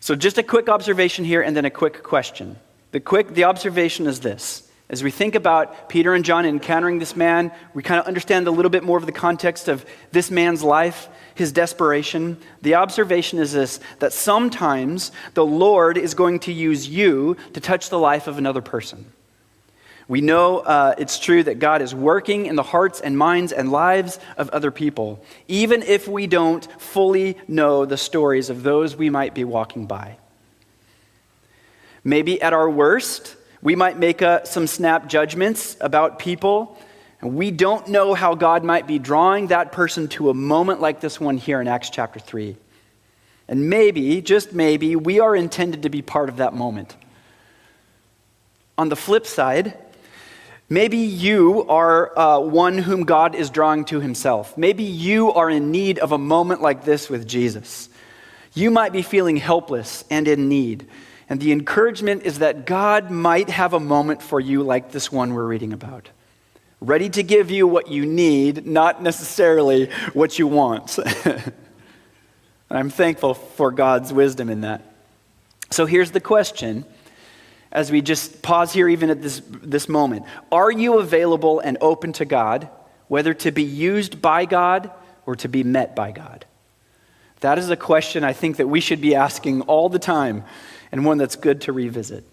so, 0.00 0.14
just 0.14 0.36
a 0.36 0.42
quick 0.42 0.68
observation 0.68 1.24
here 1.24 1.40
and 1.40 1.56
then 1.56 1.64
a 1.64 1.70
quick 1.70 2.02
question. 2.02 2.58
The, 2.90 3.00
quick, 3.00 3.32
the 3.32 3.44
observation 3.44 4.06
is 4.06 4.20
this 4.20 4.68
as 4.88 5.02
we 5.02 5.10
think 5.10 5.34
about 5.34 5.88
Peter 5.88 6.12
and 6.12 6.24
John 6.24 6.44
encountering 6.44 6.98
this 6.98 7.16
man, 7.16 7.50
we 7.72 7.82
kind 7.82 7.98
of 7.98 8.06
understand 8.06 8.46
a 8.46 8.50
little 8.50 8.70
bit 8.70 8.82
more 8.82 8.98
of 8.98 9.06
the 9.06 9.12
context 9.12 9.68
of 9.68 9.86
this 10.10 10.30
man's 10.30 10.62
life, 10.62 11.08
his 11.34 11.50
desperation. 11.50 12.36
The 12.60 12.74
observation 12.74 13.38
is 13.38 13.52
this 13.52 13.80
that 14.00 14.12
sometimes 14.12 15.12
the 15.34 15.46
Lord 15.46 15.96
is 15.96 16.14
going 16.14 16.40
to 16.40 16.52
use 16.52 16.88
you 16.88 17.36
to 17.54 17.60
touch 17.60 17.88
the 17.88 17.98
life 17.98 18.26
of 18.26 18.36
another 18.36 18.60
person. 18.60 19.06
We 20.08 20.20
know 20.20 20.58
uh, 20.58 20.94
it's 20.98 21.18
true 21.18 21.42
that 21.44 21.58
God 21.58 21.80
is 21.80 21.94
working 21.94 22.44
in 22.44 22.56
the 22.56 22.62
hearts 22.62 23.00
and 23.00 23.16
minds 23.16 23.52
and 23.52 23.72
lives 23.72 24.18
of 24.36 24.50
other 24.50 24.70
people, 24.70 25.24
even 25.48 25.82
if 25.82 26.06
we 26.06 26.26
don't 26.26 26.68
fully 26.78 27.38
know 27.48 27.86
the 27.86 27.96
stories 27.96 28.50
of 28.50 28.62
those 28.62 28.94
we 28.94 29.08
might 29.08 29.34
be 29.34 29.44
walking 29.44 29.86
by. 29.86 30.18
Maybe 32.04 32.42
at 32.42 32.52
our 32.52 32.68
worst, 32.68 33.36
we 33.62 33.76
might 33.76 33.98
make 33.98 34.20
uh, 34.20 34.44
some 34.44 34.66
snap 34.66 35.08
judgments 35.08 35.76
about 35.80 36.18
people 36.18 36.76
And 37.22 37.36
we 37.36 37.52
don't 37.52 37.86
know 37.86 38.14
how 38.14 38.34
God 38.34 38.64
might 38.64 38.88
be 38.88 38.98
drawing 38.98 39.46
that 39.46 39.70
person 39.70 40.08
to 40.08 40.28
a 40.28 40.34
moment 40.34 40.80
like 40.80 41.00
this 41.00 41.20
one 41.20 41.38
here 41.38 41.60
in 41.60 41.68
Acts 41.68 41.88
chapter 41.88 42.18
3. 42.18 42.56
And 43.46 43.70
maybe, 43.70 44.20
just 44.20 44.52
maybe, 44.52 44.96
we 44.96 45.20
are 45.20 45.36
intended 45.36 45.84
to 45.84 45.88
be 45.88 46.02
part 46.02 46.28
of 46.28 46.38
that 46.38 46.52
moment. 46.52 46.96
On 48.76 48.88
the 48.88 48.96
flip 48.96 49.24
side, 49.24 49.78
maybe 50.68 50.96
you 50.96 51.64
are 51.68 52.18
uh, 52.18 52.40
one 52.40 52.78
whom 52.78 53.04
God 53.04 53.36
is 53.36 53.50
drawing 53.50 53.84
to 53.86 54.00
himself. 54.00 54.58
Maybe 54.58 54.82
you 54.82 55.32
are 55.32 55.48
in 55.48 55.70
need 55.70 56.00
of 56.00 56.10
a 56.10 56.18
moment 56.18 56.60
like 56.60 56.84
this 56.84 57.08
with 57.08 57.28
Jesus. 57.28 57.88
You 58.54 58.72
might 58.72 58.92
be 58.92 59.02
feeling 59.02 59.36
helpless 59.36 60.04
and 60.10 60.26
in 60.26 60.48
need. 60.48 60.88
And 61.32 61.40
the 61.40 61.50
encouragement 61.50 62.24
is 62.24 62.40
that 62.40 62.66
God 62.66 63.10
might 63.10 63.48
have 63.48 63.72
a 63.72 63.80
moment 63.80 64.20
for 64.20 64.38
you 64.38 64.62
like 64.62 64.92
this 64.92 65.10
one 65.10 65.32
we're 65.32 65.46
reading 65.46 65.72
about. 65.72 66.10
Ready 66.78 67.08
to 67.08 67.22
give 67.22 67.50
you 67.50 67.66
what 67.66 67.88
you 67.88 68.04
need, 68.04 68.66
not 68.66 69.02
necessarily 69.02 69.86
what 70.12 70.38
you 70.38 70.46
want. 70.46 70.98
and 71.24 71.54
I'm 72.68 72.90
thankful 72.90 73.32
for 73.32 73.70
God's 73.70 74.12
wisdom 74.12 74.50
in 74.50 74.60
that. 74.60 74.82
So 75.70 75.86
here's 75.86 76.10
the 76.10 76.20
question 76.20 76.84
as 77.72 77.90
we 77.90 78.02
just 78.02 78.42
pause 78.42 78.74
here, 78.74 78.86
even 78.90 79.08
at 79.08 79.22
this, 79.22 79.40
this 79.48 79.88
moment 79.88 80.26
Are 80.52 80.70
you 80.70 80.98
available 80.98 81.60
and 81.60 81.78
open 81.80 82.12
to 82.12 82.26
God, 82.26 82.68
whether 83.08 83.32
to 83.32 83.50
be 83.50 83.62
used 83.62 84.20
by 84.20 84.44
God 84.44 84.90
or 85.24 85.34
to 85.36 85.48
be 85.48 85.64
met 85.64 85.96
by 85.96 86.12
God? 86.12 86.44
That 87.40 87.58
is 87.58 87.70
a 87.70 87.76
question 87.76 88.22
I 88.22 88.34
think 88.34 88.58
that 88.58 88.68
we 88.68 88.80
should 88.80 89.00
be 89.00 89.14
asking 89.14 89.62
all 89.62 89.88
the 89.88 89.98
time 89.98 90.44
and 90.92 91.04
one 91.04 91.18
that's 91.18 91.36
good 91.36 91.62
to 91.62 91.72
revisit. 91.72 92.24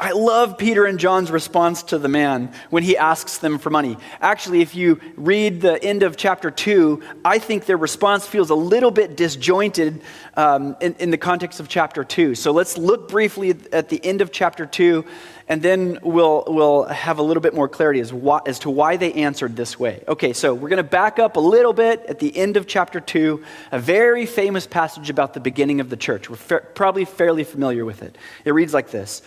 I 0.00 0.12
love 0.12 0.58
Peter 0.58 0.86
and 0.86 1.00
John's 1.00 1.28
response 1.28 1.82
to 1.84 1.98
the 1.98 2.06
man 2.06 2.52
when 2.70 2.84
he 2.84 2.96
asks 2.96 3.38
them 3.38 3.58
for 3.58 3.68
money. 3.68 3.96
Actually, 4.20 4.60
if 4.60 4.76
you 4.76 5.00
read 5.16 5.60
the 5.60 5.82
end 5.82 6.04
of 6.04 6.16
chapter 6.16 6.52
2, 6.52 7.02
I 7.24 7.40
think 7.40 7.64
their 7.64 7.76
response 7.76 8.24
feels 8.24 8.50
a 8.50 8.54
little 8.54 8.92
bit 8.92 9.16
disjointed 9.16 10.00
um, 10.36 10.76
in, 10.80 10.94
in 11.00 11.10
the 11.10 11.18
context 11.18 11.58
of 11.58 11.68
chapter 11.68 12.04
2. 12.04 12.36
So 12.36 12.52
let's 12.52 12.78
look 12.78 13.08
briefly 13.08 13.56
at 13.72 13.88
the 13.88 14.04
end 14.04 14.20
of 14.20 14.30
chapter 14.30 14.66
2 14.66 15.04
and 15.48 15.62
then 15.62 15.98
we'll, 16.02 16.44
we'll 16.46 16.84
have 16.84 17.18
a 17.18 17.22
little 17.22 17.40
bit 17.40 17.54
more 17.54 17.68
clarity 17.68 18.00
as, 18.00 18.12
why, 18.12 18.40
as 18.46 18.58
to 18.60 18.70
why 18.70 18.98
they 18.98 19.14
answered 19.14 19.56
this 19.56 19.78
way. 19.78 20.04
Okay, 20.06 20.34
so 20.34 20.52
we're 20.52 20.68
going 20.68 20.76
to 20.76 20.82
back 20.82 21.18
up 21.18 21.36
a 21.36 21.40
little 21.40 21.72
bit 21.72 22.04
at 22.06 22.18
the 22.18 22.36
end 22.36 22.58
of 22.58 22.66
chapter 22.66 23.00
2, 23.00 23.42
a 23.72 23.78
very 23.78 24.26
famous 24.26 24.66
passage 24.66 25.08
about 25.08 25.32
the 25.32 25.40
beginning 25.40 25.80
of 25.80 25.88
the 25.88 25.96
church. 25.96 26.28
We're 26.28 26.36
fa- 26.36 26.66
probably 26.74 27.06
fairly 27.06 27.44
familiar 27.44 27.86
with 27.86 28.02
it. 28.02 28.16
It 28.44 28.52
reads 28.52 28.74
like 28.74 28.90
this 28.90 29.22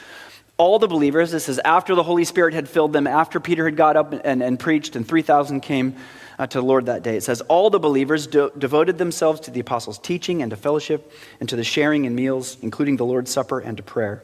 All 0.57 0.77
the 0.77 0.87
believers, 0.87 1.31
this 1.31 1.49
is 1.49 1.57
after 1.59 1.95
the 1.95 2.03
Holy 2.03 2.23
Spirit 2.23 2.53
had 2.53 2.69
filled 2.69 2.93
them, 2.93 3.07
after 3.07 3.39
Peter 3.39 3.65
had 3.65 3.75
got 3.75 3.97
up 3.97 4.13
and, 4.23 4.43
and 4.43 4.59
preached, 4.59 4.95
and 4.95 5.07
3,000 5.07 5.61
came 5.61 5.95
uh, 6.37 6.45
to 6.45 6.59
the 6.59 6.65
Lord 6.65 6.85
that 6.85 7.01
day. 7.01 7.17
It 7.17 7.23
says, 7.23 7.41
All 7.41 7.71
the 7.71 7.79
believers 7.79 8.27
de- 8.27 8.51
devoted 8.55 8.99
themselves 8.99 9.39
to 9.41 9.51
the 9.51 9.59
apostles' 9.59 9.97
teaching 9.97 10.43
and 10.43 10.51
to 10.51 10.55
fellowship 10.55 11.11
and 11.39 11.49
to 11.49 11.55
the 11.55 11.63
sharing 11.63 12.05
in 12.05 12.13
meals, 12.13 12.57
including 12.61 12.97
the 12.97 13.05
Lord's 13.05 13.31
Supper 13.31 13.59
and 13.59 13.77
to 13.77 13.83
prayer. 13.83 14.23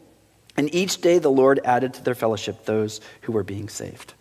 And 0.57 0.73
each 0.73 1.01
day 1.01 1.19
the 1.19 1.31
Lord 1.31 1.59
added 1.63 1.93
to 1.95 2.03
their 2.03 2.15
fellowship 2.15 2.65
those 2.65 3.01
who 3.21 3.31
were 3.31 3.43
being 3.43 3.69
saved. 3.69 4.13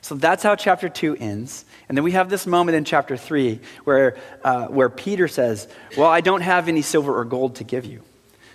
So 0.00 0.14
that's 0.14 0.44
how 0.44 0.54
chapter 0.54 0.88
2 0.88 1.16
ends. 1.16 1.64
And 1.88 1.98
then 1.98 2.04
we 2.04 2.12
have 2.12 2.30
this 2.30 2.46
moment 2.46 2.76
in 2.76 2.84
chapter 2.84 3.16
3 3.16 3.58
where, 3.84 4.16
uh, 4.44 4.66
where 4.66 4.88
Peter 4.88 5.26
says, 5.26 5.66
Well, 5.96 6.08
I 6.08 6.20
don't 6.20 6.42
have 6.42 6.68
any 6.68 6.82
silver 6.82 7.18
or 7.18 7.24
gold 7.24 7.56
to 7.56 7.64
give 7.64 7.84
you. 7.84 8.02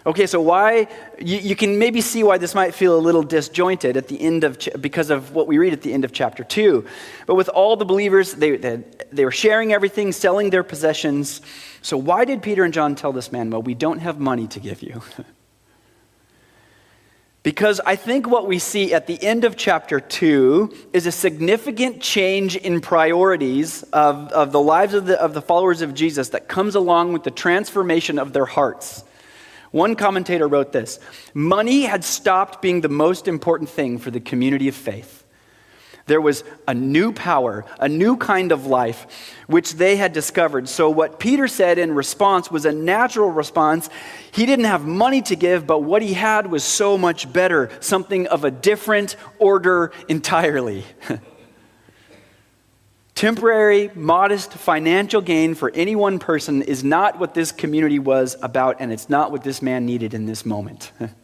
Okay, 0.05 0.25
so 0.25 0.41
why, 0.41 0.87
you, 1.19 1.37
you, 1.37 1.55
can 1.55 1.77
maybe 1.77 2.01
see 2.01 2.23
why 2.23 2.39
this 2.39 2.55
might 2.55 2.73
feel 2.73 2.97
a 2.97 2.99
little 2.99 3.21
disjointed 3.21 3.97
at 3.97 4.07
the 4.07 4.19
end 4.19 4.43
of, 4.43 4.57
because 4.79 5.11
of 5.11 5.33
what 5.33 5.45
we 5.45 5.59
read 5.59 5.73
at 5.73 5.81
the 5.83 5.93
end 5.93 6.05
of 6.05 6.11
chapter 6.11 6.43
2. 6.43 6.85
But 7.27 7.35
with 7.35 7.49
all 7.49 7.75
the 7.75 7.85
believers, 7.85 8.33
they, 8.33 8.55
they, 8.55 8.83
they 9.11 9.25
were 9.25 9.31
sharing 9.31 9.73
everything, 9.73 10.11
selling 10.11 10.49
their 10.49 10.63
possessions. 10.63 11.41
So 11.83 11.97
why 11.97 12.25
did 12.25 12.41
Peter 12.41 12.63
and 12.63 12.73
John 12.73 12.95
tell 12.95 13.11
this 13.11 13.31
man, 13.31 13.51
Well, 13.51 13.61
we 13.61 13.75
don't 13.75 13.99
have 13.99 14.19
money 14.19 14.47
to 14.47 14.59
give 14.59 14.81
you? 14.81 15.01
Because 17.43 17.81
I 17.83 17.95
think 17.95 18.27
what 18.27 18.45
we 18.45 18.59
see 18.59 18.93
at 18.93 19.07
the 19.07 19.21
end 19.23 19.45
of 19.45 19.57
chapter 19.57 19.99
2 19.99 20.89
is 20.93 21.07
a 21.07 21.11
significant 21.11 21.99
change 21.99 22.55
in 22.55 22.81
priorities 22.81 23.81
of, 23.91 24.31
of 24.31 24.51
the 24.51 24.61
lives 24.61 24.93
of 24.93 25.07
the, 25.07 25.19
of 25.19 25.33
the 25.33 25.41
followers 25.41 25.81
of 25.81 25.95
Jesus 25.95 26.29
that 26.29 26.47
comes 26.47 26.75
along 26.75 27.13
with 27.13 27.23
the 27.23 27.31
transformation 27.31 28.19
of 28.19 28.33
their 28.33 28.45
hearts. 28.45 29.03
One 29.71 29.95
commentator 29.95 30.47
wrote 30.47 30.71
this 30.71 30.99
Money 31.33 31.83
had 31.83 32.03
stopped 32.03 32.61
being 32.61 32.81
the 32.81 32.89
most 32.89 33.27
important 33.27 33.69
thing 33.69 33.97
for 33.97 34.11
the 34.11 34.19
community 34.19 34.67
of 34.67 34.75
faith. 34.75 35.20
There 36.11 36.19
was 36.19 36.43
a 36.67 36.73
new 36.73 37.13
power, 37.13 37.63
a 37.79 37.87
new 37.87 38.17
kind 38.17 38.51
of 38.51 38.65
life, 38.65 39.07
which 39.47 39.75
they 39.75 39.95
had 39.95 40.11
discovered. 40.11 40.67
So, 40.67 40.89
what 40.89 41.21
Peter 41.21 41.47
said 41.47 41.77
in 41.77 41.95
response 41.95 42.51
was 42.51 42.65
a 42.65 42.73
natural 42.73 43.31
response. 43.31 43.89
He 44.33 44.45
didn't 44.45 44.65
have 44.65 44.85
money 44.85 45.21
to 45.21 45.37
give, 45.37 45.65
but 45.65 45.83
what 45.83 46.01
he 46.01 46.13
had 46.13 46.51
was 46.51 46.65
so 46.65 46.97
much 46.97 47.31
better, 47.31 47.69
something 47.79 48.27
of 48.27 48.43
a 48.43 48.51
different 48.51 49.15
order 49.39 49.93
entirely. 50.09 50.83
Temporary, 53.15 53.89
modest 53.95 54.51
financial 54.51 55.21
gain 55.21 55.55
for 55.55 55.71
any 55.73 55.95
one 55.95 56.19
person 56.19 56.61
is 56.61 56.83
not 56.83 57.19
what 57.19 57.33
this 57.33 57.53
community 57.53 57.99
was 57.99 58.35
about, 58.41 58.81
and 58.81 58.91
it's 58.91 59.07
not 59.07 59.31
what 59.31 59.45
this 59.45 59.61
man 59.61 59.85
needed 59.85 60.13
in 60.13 60.25
this 60.25 60.45
moment. 60.45 60.91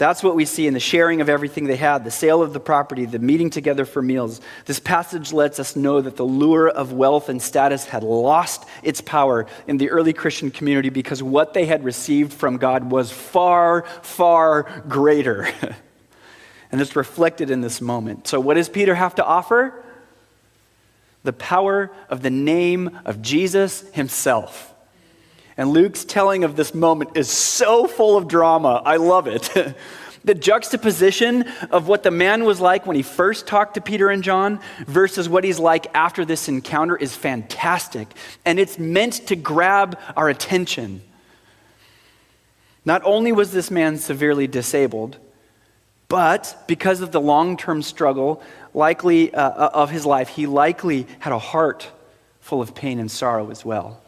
That's 0.00 0.22
what 0.22 0.34
we 0.34 0.46
see 0.46 0.66
in 0.66 0.72
the 0.72 0.80
sharing 0.80 1.20
of 1.20 1.28
everything 1.28 1.64
they 1.64 1.76
had, 1.76 2.04
the 2.04 2.10
sale 2.10 2.40
of 2.40 2.54
the 2.54 2.58
property, 2.58 3.04
the 3.04 3.18
meeting 3.18 3.50
together 3.50 3.84
for 3.84 4.00
meals. 4.00 4.40
This 4.64 4.80
passage 4.80 5.30
lets 5.30 5.60
us 5.60 5.76
know 5.76 6.00
that 6.00 6.16
the 6.16 6.24
lure 6.24 6.70
of 6.70 6.94
wealth 6.94 7.28
and 7.28 7.40
status 7.40 7.84
had 7.84 8.02
lost 8.02 8.66
its 8.82 9.02
power 9.02 9.44
in 9.66 9.76
the 9.76 9.90
early 9.90 10.14
Christian 10.14 10.50
community 10.50 10.88
because 10.88 11.22
what 11.22 11.52
they 11.52 11.66
had 11.66 11.84
received 11.84 12.32
from 12.32 12.56
God 12.56 12.90
was 12.90 13.12
far, 13.12 13.82
far 14.00 14.82
greater. 14.88 15.46
and 16.72 16.80
it's 16.80 16.96
reflected 16.96 17.50
in 17.50 17.60
this 17.60 17.82
moment. 17.82 18.26
So, 18.26 18.40
what 18.40 18.54
does 18.54 18.70
Peter 18.70 18.94
have 18.94 19.16
to 19.16 19.24
offer? 19.24 19.84
The 21.24 21.34
power 21.34 21.90
of 22.08 22.22
the 22.22 22.30
name 22.30 22.98
of 23.04 23.20
Jesus 23.20 23.82
himself. 23.92 24.69
And 25.60 25.74
Luke's 25.74 26.06
telling 26.06 26.44
of 26.44 26.56
this 26.56 26.74
moment 26.74 27.18
is 27.18 27.28
so 27.28 27.86
full 27.86 28.16
of 28.16 28.26
drama. 28.26 28.80
I 28.82 28.96
love 28.96 29.26
it. 29.26 29.50
the 30.24 30.34
juxtaposition 30.34 31.42
of 31.70 31.86
what 31.86 32.02
the 32.02 32.10
man 32.10 32.44
was 32.44 32.62
like 32.62 32.86
when 32.86 32.96
he 32.96 33.02
first 33.02 33.46
talked 33.46 33.74
to 33.74 33.82
Peter 33.82 34.08
and 34.08 34.24
John 34.24 34.60
versus 34.86 35.28
what 35.28 35.44
he's 35.44 35.58
like 35.58 35.86
after 35.92 36.24
this 36.24 36.48
encounter 36.48 36.96
is 36.96 37.14
fantastic. 37.14 38.08
And 38.46 38.58
it's 38.58 38.78
meant 38.78 39.26
to 39.26 39.36
grab 39.36 39.98
our 40.16 40.30
attention. 40.30 41.02
Not 42.86 43.02
only 43.04 43.30
was 43.30 43.52
this 43.52 43.70
man 43.70 43.98
severely 43.98 44.46
disabled, 44.46 45.18
but 46.08 46.64
because 46.68 47.02
of 47.02 47.12
the 47.12 47.20
long 47.20 47.58
term 47.58 47.82
struggle 47.82 48.42
likely 48.72 49.34
uh, 49.34 49.50
uh, 49.50 49.70
of 49.74 49.90
his 49.90 50.06
life, 50.06 50.30
he 50.30 50.46
likely 50.46 51.06
had 51.18 51.34
a 51.34 51.38
heart 51.38 51.86
full 52.40 52.62
of 52.62 52.74
pain 52.74 52.98
and 52.98 53.10
sorrow 53.10 53.50
as 53.50 53.62
well. 53.62 54.00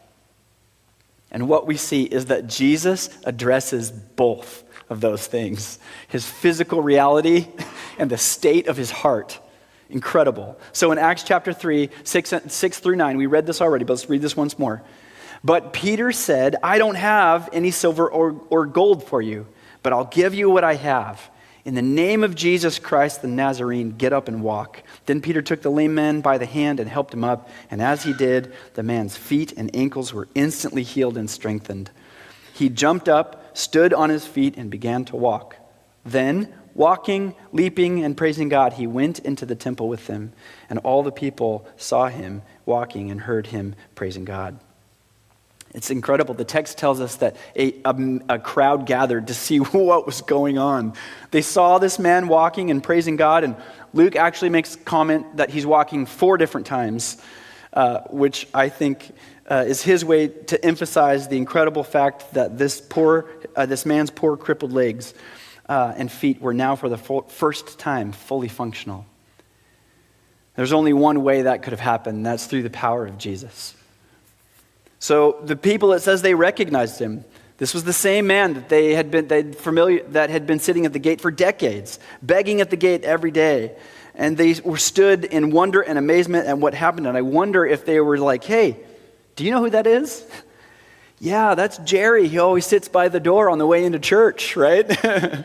And 1.32 1.48
what 1.48 1.66
we 1.66 1.76
see 1.76 2.04
is 2.04 2.26
that 2.26 2.46
Jesus 2.46 3.08
addresses 3.24 3.90
both 3.90 4.62
of 4.90 5.00
those 5.00 5.26
things 5.26 5.78
his 6.08 6.26
physical 6.26 6.82
reality 6.82 7.48
and 7.98 8.10
the 8.10 8.18
state 8.18 8.68
of 8.68 8.76
his 8.76 8.90
heart. 8.90 9.40
Incredible. 9.88 10.58
So 10.72 10.92
in 10.92 10.98
Acts 10.98 11.22
chapter 11.22 11.52
3, 11.52 11.90
6, 12.04 12.34
6 12.46 12.78
through 12.78 12.96
9, 12.96 13.16
we 13.16 13.26
read 13.26 13.46
this 13.46 13.60
already, 13.60 13.84
but 13.84 13.94
let's 13.94 14.08
read 14.08 14.22
this 14.22 14.36
once 14.36 14.58
more. 14.58 14.82
But 15.42 15.72
Peter 15.72 16.12
said, 16.12 16.56
I 16.62 16.78
don't 16.78 16.94
have 16.94 17.48
any 17.52 17.70
silver 17.70 18.10
or, 18.10 18.40
or 18.48 18.66
gold 18.66 19.04
for 19.04 19.20
you, 19.20 19.46
but 19.82 19.92
I'll 19.92 20.04
give 20.04 20.34
you 20.34 20.50
what 20.50 20.64
I 20.64 20.74
have. 20.74 21.30
In 21.64 21.74
the 21.74 21.82
name 21.82 22.24
of 22.24 22.34
Jesus 22.34 22.80
Christ 22.80 23.22
the 23.22 23.28
Nazarene, 23.28 23.90
get 23.90 24.12
up 24.12 24.26
and 24.26 24.42
walk. 24.42 24.82
Then 25.06 25.20
Peter 25.20 25.42
took 25.42 25.62
the 25.62 25.70
lame 25.70 25.94
man 25.94 26.20
by 26.20 26.36
the 26.38 26.46
hand 26.46 26.80
and 26.80 26.90
helped 26.90 27.14
him 27.14 27.22
up. 27.22 27.48
And 27.70 27.80
as 27.80 28.02
he 28.02 28.12
did, 28.12 28.52
the 28.74 28.82
man's 28.82 29.16
feet 29.16 29.52
and 29.56 29.74
ankles 29.74 30.12
were 30.12 30.28
instantly 30.34 30.82
healed 30.82 31.16
and 31.16 31.30
strengthened. 31.30 31.90
He 32.52 32.68
jumped 32.68 33.08
up, 33.08 33.56
stood 33.56 33.94
on 33.94 34.10
his 34.10 34.26
feet, 34.26 34.56
and 34.56 34.70
began 34.70 35.04
to 35.06 35.16
walk. 35.16 35.56
Then 36.04 36.52
walking, 36.74 37.34
leaping, 37.52 38.02
and 38.02 38.16
praising 38.16 38.48
God, 38.48 38.72
he 38.72 38.88
went 38.88 39.20
into 39.20 39.46
the 39.46 39.54
temple 39.54 39.88
with 39.88 40.08
them, 40.08 40.32
and 40.68 40.80
all 40.80 41.04
the 41.04 41.12
people 41.12 41.66
saw 41.76 42.08
him 42.08 42.42
walking 42.66 43.10
and 43.10 43.20
heard 43.20 43.48
him 43.48 43.76
praising 43.94 44.24
God. 44.24 44.58
It's 45.74 45.90
incredible. 45.90 46.34
The 46.34 46.44
text 46.44 46.76
tells 46.76 47.00
us 47.00 47.16
that 47.16 47.36
a, 47.56 47.74
a, 47.84 48.20
a, 48.28 48.38
crowd 48.38 48.84
gathered 48.84 49.28
to 49.28 49.34
see 49.34 49.58
what 49.58 50.04
was 50.04 50.20
going 50.20 50.58
on. 50.58 50.92
They 51.30 51.42
saw 51.42 51.78
this 51.78 51.98
man 51.98 52.28
walking 52.28 52.70
and 52.70 52.82
praising 52.82 53.16
God, 53.16 53.42
and 53.42 53.56
Luke 53.94 54.16
actually 54.16 54.50
makes 54.50 54.76
comment 54.76 55.38
that 55.38 55.50
he's 55.50 55.64
walking 55.64 56.04
four 56.04 56.36
different 56.36 56.66
times, 56.66 57.16
uh, 57.72 58.00
which 58.10 58.46
I 58.52 58.68
think 58.68 59.12
uh, 59.50 59.64
is 59.66 59.82
his 59.82 60.04
way 60.04 60.28
to 60.28 60.62
emphasize 60.64 61.28
the 61.28 61.38
incredible 61.38 61.84
fact 61.84 62.34
that 62.34 62.58
this 62.58 62.80
poor, 62.80 63.30
uh, 63.56 63.64
this 63.64 63.86
man's 63.86 64.10
poor 64.10 64.36
crippled 64.36 64.72
legs 64.72 65.14
uh, 65.68 65.94
and 65.96 66.12
feet 66.12 66.40
were 66.40 66.54
now 66.54 66.76
for 66.76 66.90
the 66.90 66.98
first 66.98 67.78
time 67.78 68.12
fully 68.12 68.48
functional. 68.48 69.06
There's 70.54 70.74
only 70.74 70.92
one 70.92 71.22
way 71.22 71.42
that 71.42 71.62
could 71.62 71.72
have 71.72 71.80
happened, 71.80 72.26
that's 72.26 72.44
through 72.44 72.62
the 72.62 72.70
power 72.70 73.06
of 73.06 73.16
Jesus. 73.16 73.74
So 75.02 75.40
the 75.42 75.56
people, 75.56 75.94
it 75.94 75.98
says 75.98 76.22
they 76.22 76.34
recognized 76.34 77.00
him. 77.00 77.24
This 77.58 77.74
was 77.74 77.82
the 77.82 77.92
same 77.92 78.28
man 78.28 78.54
that 78.54 78.68
they 78.68 78.94
had 78.94 79.10
been 79.10 79.52
familiar 79.52 80.04
that 80.10 80.30
had 80.30 80.46
been 80.46 80.60
sitting 80.60 80.86
at 80.86 80.92
the 80.92 81.00
gate 81.00 81.20
for 81.20 81.32
decades, 81.32 81.98
begging 82.22 82.60
at 82.60 82.70
the 82.70 82.76
gate 82.76 83.02
every 83.02 83.32
day. 83.32 83.74
And 84.14 84.36
they 84.36 84.54
were 84.64 84.76
stood 84.76 85.24
in 85.24 85.50
wonder 85.50 85.80
and 85.80 85.98
amazement 85.98 86.46
at 86.46 86.56
what 86.56 86.72
happened. 86.72 87.08
And 87.08 87.16
I 87.16 87.22
wonder 87.22 87.66
if 87.66 87.84
they 87.84 87.98
were 87.98 88.16
like, 88.16 88.44
hey, 88.44 88.76
do 89.34 89.42
you 89.42 89.50
know 89.50 89.58
who 89.58 89.70
that 89.70 89.88
is? 89.88 90.24
yeah, 91.18 91.56
that's 91.56 91.78
Jerry. 91.78 92.28
He 92.28 92.38
always 92.38 92.64
sits 92.64 92.86
by 92.86 93.08
the 93.08 93.18
door 93.18 93.50
on 93.50 93.58
the 93.58 93.66
way 93.66 93.84
into 93.84 93.98
church, 93.98 94.54
right? 94.54 94.86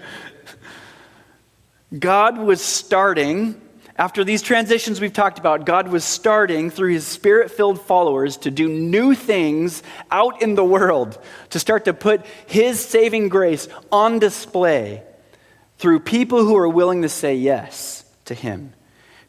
God 1.97 2.37
was 2.37 2.61
starting 2.61 3.59
after 3.97 4.23
these 4.23 4.43
transitions 4.43 5.01
we've 5.01 5.11
talked 5.11 5.39
about, 5.39 5.65
God 5.65 5.87
was 5.87 6.03
starting 6.03 6.69
through 6.69 6.93
his 6.93 7.05
spirit 7.05 7.49
filled 7.49 7.81
followers 7.81 8.37
to 8.37 8.51
do 8.51 8.69
new 8.69 9.15
things 9.15 9.81
out 10.11 10.41
in 10.43 10.53
the 10.53 10.63
world, 10.63 11.17
to 11.49 11.59
start 11.59 11.85
to 11.85 11.93
put 11.95 12.23
his 12.45 12.79
saving 12.79 13.29
grace 13.29 13.67
on 13.91 14.19
display 14.19 15.01
through 15.79 16.01
people 16.01 16.45
who 16.45 16.55
are 16.55 16.69
willing 16.69 17.01
to 17.01 17.09
say 17.09 17.35
yes 17.35 18.05
to 18.25 18.35
him. 18.35 18.73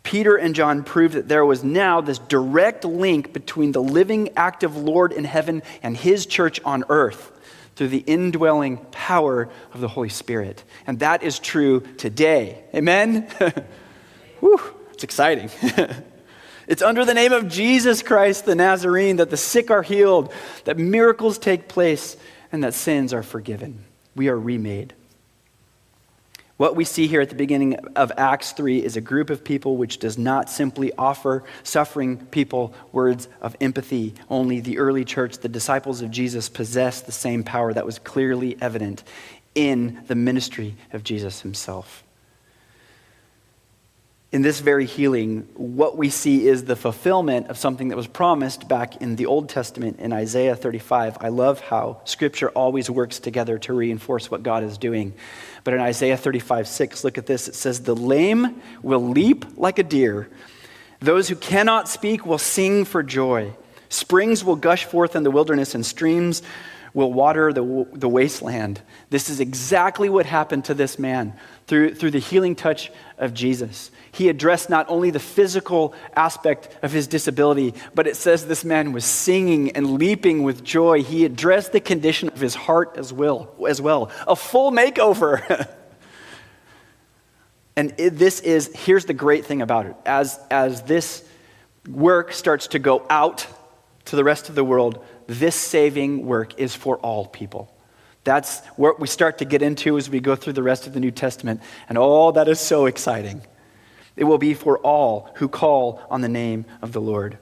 Peter 0.03 0.37
and 0.37 0.55
John 0.55 0.85
proved 0.85 1.15
that 1.15 1.29
there 1.29 1.45
was 1.45 1.65
now 1.65 2.03
this 2.03 2.19
direct 2.19 2.85
link 2.85 3.33
between 3.33 3.73
the 3.73 3.83
living, 3.83 4.31
active 4.37 4.77
Lord 4.77 5.13
in 5.13 5.25
heaven 5.25 5.63
and 5.83 5.97
his 5.97 6.27
church 6.27 6.61
on 6.65 6.85
earth 6.91 7.33
through 7.77 7.89
the 7.89 7.99
indwelling 8.07 8.79
power 8.91 9.49
of 9.73 9.81
the 9.81 9.89
Holy 9.89 10.09
Spirit. 10.09 10.63
And 10.87 10.99
that 10.99 11.23
is 11.23 11.39
true 11.39 11.81
today. 11.97 12.65
Amen? 12.75 13.29
Whew, 14.41 14.61
it's 14.93 15.05
exciting. 15.05 15.51
it's 16.67 16.83
under 16.83 17.05
the 17.05 17.15
name 17.15 17.33
of 17.33 17.49
Jesus 17.49 18.03
Christ 18.03 18.45
the 18.45 18.55
Nazarene 18.55 19.17
that 19.17 19.31
the 19.31 19.37
sick 19.37 19.71
are 19.71 19.83
healed, 19.83 20.33
that 20.65 20.79
miracles 20.79 21.39
take 21.39 21.69
place, 21.69 22.17
and 22.53 22.65
that 22.65 22.75
sins 22.75 23.13
are 23.13 23.23
forgiven. 23.23 23.85
We 24.15 24.29
are 24.29 24.39
remade. 24.39 24.95
What 26.57 26.75
we 26.75 26.85
see 26.85 27.07
here 27.07 27.21
at 27.21 27.29
the 27.29 27.37
beginning 27.37 27.77
of 27.95 28.11
Acts 28.17 28.51
3 28.51 28.83
is 28.85 28.97
a 28.97 29.01
group 29.01 29.31
of 29.31 29.45
people 29.45 29.77
which 29.77 29.99
does 29.99 30.19
not 30.19 30.51
simply 30.51 30.93
offer 30.99 31.45
suffering 31.63 32.17
people 32.17 32.75
words 32.91 33.29
of 33.41 33.55
empathy. 33.61 34.15
Only 34.29 34.59
the 34.59 34.79
early 34.79 35.05
church, 35.05 35.39
the 35.39 35.49
disciples 35.49 36.03
of 36.03 36.11
Jesus, 36.11 36.49
possessed 36.49 37.07
the 37.07 37.13
same 37.13 37.45
power 37.45 37.73
that 37.73 37.87
was 37.87 38.01
clearly 38.01 38.57
evident 38.61 39.05
in 39.55 40.03
the 40.09 40.17
ministry 40.17 40.75
of 40.93 41.05
Jesus 41.05 41.43
himself 41.43 42.03
in 44.31 44.43
this 44.43 44.61
very 44.61 44.85
healing, 44.85 45.49
what 45.55 45.97
we 45.97 46.11
see 46.11 46.47
is 46.47 46.65
the 46.65 46.77
fulfillment 46.77 47.49
of 47.49 47.57
something 47.57 47.89
that 47.89 47.97
was 47.97 48.07
promised 48.07 48.69
back 48.69 49.01
in 49.01 49.17
the 49.17 49.25
Old 49.25 49.49
Testament 49.49 50.01
in 50.01 50.13
Isaiah 50.13 50.55
35. 50.55 51.17
I 51.23 51.29
love 51.29 51.61
how 51.61 52.03
Scripture 52.05 52.51
always 52.51 52.91
works 52.91 53.19
together 53.21 53.59
to 53.61 53.73
reinforce 53.73 54.31
what 54.31 54.43
God 54.43 54.65
is 54.65 54.77
doing. 54.77 55.15
But 55.65 55.73
in 55.73 55.81
Isaiah 55.81 56.19
35, 56.19 56.69
6, 56.69 57.05
look 57.05 57.17
at 57.17 57.25
this. 57.25 57.49
It 57.49 57.55
says, 57.55 57.81
The 57.81 57.97
lame 57.97 58.61
will 58.83 59.09
leap 59.09 59.47
like 59.57 59.79
a 59.79 59.83
deer, 59.83 60.29
those 61.01 61.29
who 61.29 61.37
cannot 61.37 61.89
speak 61.89 62.27
will 62.27 62.39
sing 62.39 62.85
for 62.85 63.03
joy. 63.03 63.55
Springs 63.89 64.45
will 64.45 64.57
gush 64.57 64.85
forth 64.85 65.17
in 65.17 65.23
the 65.23 65.31
wilderness, 65.31 65.75
and 65.75 65.87
streams 65.87 66.43
will 66.99 67.13
water 67.13 67.53
the, 67.53 67.87
the 67.93 68.09
wasteland. 68.09 68.83
This 69.09 69.31
is 69.31 69.39
exactly 69.39 70.09
what 70.09 70.27
happened 70.27 70.65
to 70.65 70.75
this 70.75 70.99
man 70.99 71.33
through, 71.69 71.95
through 71.95 72.11
the 72.11 72.19
healing 72.19 72.57
touch 72.57 72.91
of 73.19 73.33
Jesus. 73.33 73.93
He 74.11 74.29
addressed 74.29 74.69
not 74.69 74.91
only 74.91 75.11
the 75.11 75.21
physical 75.21 75.95
aspect 76.17 76.77
of 76.83 76.91
his 76.91 77.07
disability, 77.07 77.75
but 77.95 78.09
it 78.09 78.17
says 78.17 78.47
this 78.47 78.65
man 78.65 78.93
was 78.93 79.05
singing 79.05 79.71
and 79.77 79.93
leaping 79.95 80.43
with 80.43 80.65
joy. 80.65 81.05
He 81.05 81.25
addressed 81.25 81.71
the 81.71 81.79
condition 81.79 82.31
of 82.31 82.41
his 82.41 82.57
heart 82.57 82.97
as 82.97 83.13
well. 83.13 83.55
As 83.69 83.81
well. 83.81 84.11
A 84.27 84.35
full 84.35 84.73
makeover. 84.73 85.69
and 87.77 87.95
it, 87.97 88.19
this 88.19 88.41
is, 88.41 88.73
here's 88.75 89.05
the 89.05 89.15
great 89.15 89.47
thing 89.47 89.63
about 89.63 89.87
it. 89.87 89.95
As, 90.05 90.41
as 90.51 90.83
this 90.83 91.23
work 91.89 92.33
starts 92.33 92.67
to 92.69 92.81
go 92.81 93.07
out 93.09 93.47
to 94.09 94.17
the 94.17 94.25
rest 94.25 94.49
of 94.49 94.55
the 94.55 94.65
world, 94.65 95.05
this 95.27 95.55
saving 95.55 96.27
work 96.27 96.59
is 96.59 96.75
for 96.75 96.97
all 96.99 97.27
people. 97.27 97.73
That's 98.25 98.61
what 98.77 99.01
we 99.01 99.07
start 99.07 99.39
to 99.39 99.45
get 99.45 99.63
into 99.63 99.97
as 99.97 100.11
we 100.11 100.21
go 100.21 100.35
through 100.35 100.55
the 100.55 100.63
rest 100.63 100.87
of 100.87 100.95
the 100.95 101.01
New 101.01 101.11
Testament. 101.11 101.63
And 101.89 101.97
all 101.97 102.33
that 102.33 102.49
is 102.49 102.59
so 102.59 102.87
exciting. 102.87 103.43
It 104.17 104.25
will 104.25 104.39
be 104.39 104.55
for 104.55 104.79
all 104.79 105.31
who 105.37 105.49
call 105.49 106.03
on 106.11 106.23
the 106.23 106.29
name 106.29 106.65
of 106.83 106.93
the 106.93 107.01
Lord. 107.01 107.39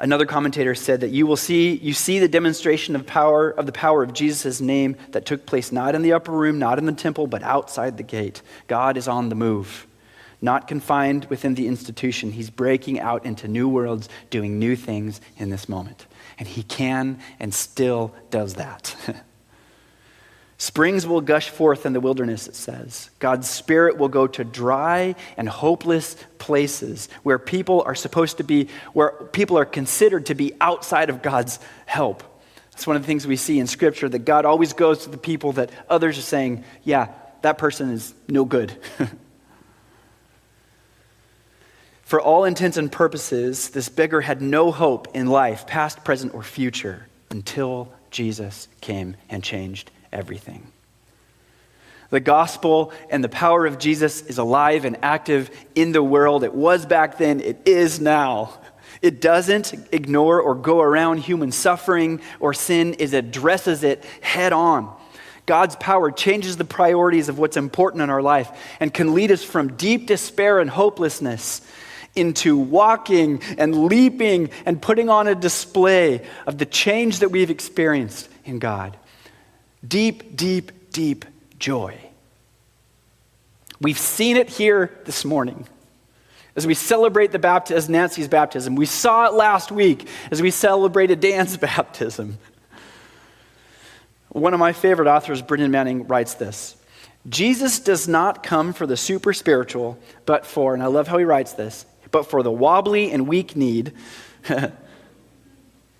Another 0.00 0.26
commentator 0.26 0.74
said 0.74 1.00
that 1.02 1.10
you 1.10 1.26
will 1.26 1.36
see 1.36 1.74
you 1.76 1.92
see 1.92 2.18
the 2.18 2.26
demonstration 2.26 2.96
of 2.96 3.06
power 3.06 3.50
of 3.50 3.66
the 3.66 3.72
power 3.72 4.02
of 4.02 4.12
Jesus' 4.12 4.60
name 4.60 4.96
that 5.10 5.26
took 5.26 5.46
place 5.46 5.70
not 5.70 5.94
in 5.94 6.02
the 6.02 6.12
upper 6.12 6.32
room, 6.32 6.58
not 6.58 6.78
in 6.78 6.86
the 6.86 6.92
temple, 6.92 7.28
but 7.28 7.42
outside 7.44 7.96
the 7.96 8.02
gate. 8.02 8.42
God 8.66 8.96
is 8.96 9.06
on 9.06 9.28
the 9.28 9.36
move, 9.36 9.86
not 10.42 10.66
confined 10.66 11.24
within 11.26 11.54
the 11.54 11.68
institution. 11.68 12.32
He's 12.32 12.50
breaking 12.50 13.00
out 13.00 13.24
into 13.24 13.48
new 13.48 13.68
worlds, 13.68 14.08
doing 14.28 14.58
new 14.58 14.76
things 14.76 15.20
in 15.38 15.48
this 15.48 15.68
moment. 15.68 16.06
And 16.38 16.48
he 16.48 16.64
can 16.64 17.20
and 17.38 17.54
still 17.54 18.12
does 18.30 18.54
that. 18.54 18.94
Springs 20.58 21.06
will 21.06 21.20
gush 21.20 21.48
forth 21.48 21.86
in 21.86 21.92
the 21.92 22.00
wilderness, 22.00 22.46
it 22.46 22.54
says. 22.54 23.10
God's 23.18 23.48
Spirit 23.48 23.98
will 23.98 24.08
go 24.08 24.28
to 24.28 24.44
dry 24.44 25.16
and 25.36 25.48
hopeless 25.48 26.16
places 26.38 27.08
where 27.24 27.38
people 27.38 27.82
are 27.84 27.96
supposed 27.96 28.36
to 28.36 28.44
be, 28.44 28.68
where 28.92 29.10
people 29.32 29.58
are 29.58 29.64
considered 29.64 30.26
to 30.26 30.36
be 30.36 30.52
outside 30.60 31.10
of 31.10 31.20
God's 31.20 31.58
help. 31.86 32.22
That's 32.70 32.86
one 32.86 32.94
of 32.94 33.02
the 33.02 33.06
things 33.06 33.26
we 33.26 33.34
see 33.36 33.58
in 33.58 33.66
Scripture 33.66 34.08
that 34.08 34.20
God 34.20 34.44
always 34.44 34.72
goes 34.72 35.04
to 35.04 35.10
the 35.10 35.18
people 35.18 35.52
that 35.52 35.70
others 35.88 36.16
are 36.16 36.22
saying, 36.22 36.64
yeah, 36.84 37.08
that 37.42 37.58
person 37.58 37.90
is 37.90 38.14
no 38.28 38.44
good. 38.44 38.76
For 42.12 42.20
all 42.20 42.44
intents 42.44 42.76
and 42.76 42.92
purposes, 42.92 43.70
this 43.70 43.88
beggar 43.88 44.20
had 44.20 44.42
no 44.42 44.70
hope 44.70 45.16
in 45.16 45.28
life, 45.28 45.66
past, 45.66 46.04
present, 46.04 46.34
or 46.34 46.42
future, 46.42 47.06
until 47.30 47.90
Jesus 48.10 48.68
came 48.82 49.16
and 49.30 49.42
changed 49.42 49.90
everything. 50.12 50.66
The 52.10 52.20
gospel 52.20 52.92
and 53.08 53.24
the 53.24 53.30
power 53.30 53.64
of 53.64 53.78
Jesus 53.78 54.20
is 54.26 54.36
alive 54.36 54.84
and 54.84 54.98
active 55.02 55.50
in 55.74 55.92
the 55.92 56.02
world. 56.02 56.44
It 56.44 56.52
was 56.52 56.84
back 56.84 57.16
then, 57.16 57.40
it 57.40 57.62
is 57.64 57.98
now. 57.98 58.60
It 59.00 59.22
doesn't 59.22 59.72
ignore 59.90 60.38
or 60.38 60.54
go 60.54 60.82
around 60.82 61.20
human 61.20 61.50
suffering 61.50 62.20
or 62.40 62.52
sin, 62.52 62.94
it 62.98 63.14
addresses 63.14 63.84
it 63.84 64.04
head 64.20 64.52
on. 64.52 64.94
God's 65.46 65.76
power 65.76 66.10
changes 66.10 66.58
the 66.58 66.66
priorities 66.66 67.30
of 67.30 67.38
what's 67.38 67.56
important 67.56 68.02
in 68.02 68.10
our 68.10 68.20
life 68.20 68.50
and 68.80 68.92
can 68.92 69.14
lead 69.14 69.32
us 69.32 69.42
from 69.42 69.78
deep 69.78 70.06
despair 70.06 70.58
and 70.58 70.68
hopelessness 70.68 71.62
into 72.14 72.56
walking 72.56 73.40
and 73.58 73.86
leaping 73.86 74.50
and 74.66 74.80
putting 74.80 75.08
on 75.08 75.26
a 75.26 75.34
display 75.34 76.26
of 76.46 76.58
the 76.58 76.66
change 76.66 77.20
that 77.20 77.30
we've 77.30 77.50
experienced 77.50 78.28
in 78.44 78.58
God 78.58 78.96
deep, 79.86 80.36
deep, 80.36 80.92
deep 80.92 81.24
joy. 81.58 81.98
We've 83.80 83.98
seen 83.98 84.36
it 84.36 84.48
here 84.48 84.96
this 85.04 85.24
morning 85.24 85.66
as 86.54 86.66
we 86.66 86.74
celebrate 86.74 87.32
the 87.32 87.38
baptism, 87.38 87.76
as 87.76 87.88
Nancy's 87.88 88.28
baptism. 88.28 88.76
We 88.76 88.86
saw 88.86 89.26
it 89.26 89.34
last 89.34 89.72
week 89.72 90.06
as 90.30 90.40
we 90.40 90.50
celebrated 90.50 91.20
Dan's 91.20 91.56
baptism. 91.58 92.38
One 94.28 94.54
of 94.54 94.60
my 94.60 94.72
favorite 94.72 95.08
authors, 95.08 95.42
Brennan 95.42 95.70
Manning, 95.70 96.06
writes 96.06 96.34
this 96.34 96.76
Jesus 97.28 97.78
does 97.80 98.08
not 98.08 98.42
come 98.42 98.72
for 98.72 98.86
the 98.86 98.96
super 98.96 99.32
spiritual, 99.32 99.98
but 100.26 100.46
for, 100.46 100.74
and 100.74 100.82
I 100.82 100.86
love 100.86 101.08
how 101.08 101.18
he 101.18 101.24
writes 101.24 101.52
this, 101.52 101.86
but 102.12 102.26
for 102.26 102.42
the 102.42 102.52
wobbly 102.52 103.10
and 103.10 103.26
weak 103.26 103.56
kneed 103.56 103.92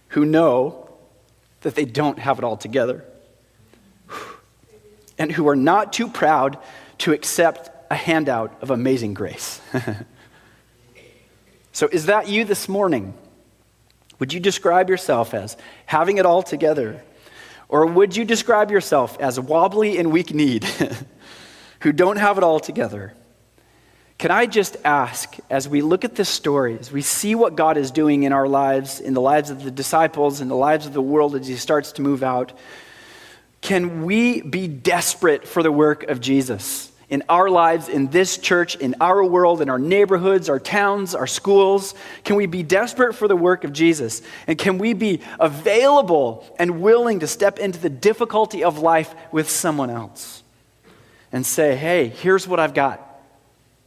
who 0.09 0.25
know 0.25 0.89
that 1.63 1.75
they 1.75 1.85
don't 1.85 2.19
have 2.19 2.39
it 2.39 2.45
all 2.45 2.57
together 2.57 3.05
and 5.19 5.33
who 5.33 5.49
are 5.49 5.57
not 5.57 5.93
too 5.93 6.09
proud 6.09 6.59
to 6.99 7.13
accept 7.13 7.71
a 7.91 7.95
handout 7.95 8.57
of 8.63 8.71
amazing 8.71 9.15
grace. 9.15 9.61
so, 11.73 11.89
is 11.89 12.07
that 12.07 12.29
you 12.29 12.45
this 12.45 12.69
morning? 12.69 13.15
Would 14.19 14.33
you 14.33 14.41
describe 14.41 14.89
yourself 14.89 15.35
as 15.35 15.57
having 15.87 16.19
it 16.19 16.27
all 16.27 16.43
together? 16.43 17.03
Or 17.69 17.87
would 17.87 18.17
you 18.17 18.25
describe 18.25 18.71
yourself 18.71 19.19
as 19.19 19.41
wobbly 19.41 19.99
and 19.99 20.13
weak 20.13 20.35
kneed, 20.35 20.65
who 21.81 21.93
don't 21.93 22.19
have 22.19 22.39
it 22.39 22.45
all 22.45 22.61
together? 22.61 23.15
Can 24.23 24.31
I 24.31 24.47
just 24.47 24.77
ask, 24.85 25.37
as 25.51 25.69
we 25.69 25.83
look 25.83 26.05
at 26.05 26.15
this 26.15 26.29
story, 26.29 26.79
as 26.79 26.93
we 26.93 27.03
see 27.03 27.35
what 27.35 27.57
God 27.57 27.77
is 27.77 27.91
doing 27.91 28.23
in 28.23 28.33
our 28.33 28.47
lives, 28.47 29.01
in 29.01 29.15
the 29.15 29.21
lives 29.21 29.51
of 29.51 29.65
the 29.65 29.71
disciples, 29.73 30.41
in 30.41 30.47
the 30.47 30.55
lives 30.55 30.87
of 30.87 30.93
the 30.93 31.03
world 31.03 31.35
as 31.35 31.49
He 31.49 31.57
starts 31.57 31.91
to 31.91 32.03
move 32.03 32.23
out, 32.23 32.53
can 33.63 34.05
we 34.05 34.41
be 34.41 34.69
desperate 34.69 35.49
for 35.49 35.65
the 35.65 35.73
work 35.73 36.05
of 36.05 36.21
Jesus 36.21 36.93
in 37.09 37.25
our 37.29 37.51
lives, 37.51 37.89
in 37.89 38.11
this 38.11 38.39
church, 38.39 38.77
in 38.77 38.95
our 39.01 39.25
world, 39.25 39.61
in 39.61 39.69
our 39.69 39.81
neighborhoods, 39.81 40.49
our 40.49 40.61
towns, 40.61 41.17
our 41.17 41.27
schools? 41.27 41.93
Can 42.23 42.37
we 42.37 42.47
be 42.47 42.63
desperate 42.63 43.17
for 43.17 43.27
the 43.27 43.35
work 43.35 43.65
of 43.65 43.73
Jesus? 43.73 44.23
And 44.47 44.57
can 44.57 44.79
we 44.79 44.93
be 44.93 45.21
available 45.41 46.47
and 46.61 46.81
willing 46.81 47.19
to 47.19 47.27
step 47.27 47.59
into 47.59 47.81
the 47.81 47.91
difficulty 47.91 48.63
of 48.63 48.79
life 48.79 49.17
with 49.33 49.51
someone 49.51 49.91
else 49.91 50.45
and 51.33 51.45
say, 51.45 51.75
hey, 51.75 52.07
here's 52.07 52.47
what 52.47 52.61
I've 52.61 52.73
got. 52.73 53.09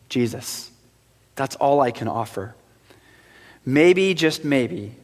Jesus. 0.10 0.72
That's 1.36 1.56
all 1.56 1.82
I 1.82 1.92
can 1.92 2.08
offer. 2.08 2.56
Maybe, 3.66 4.14
just 4.14 4.46
maybe, 4.46 4.96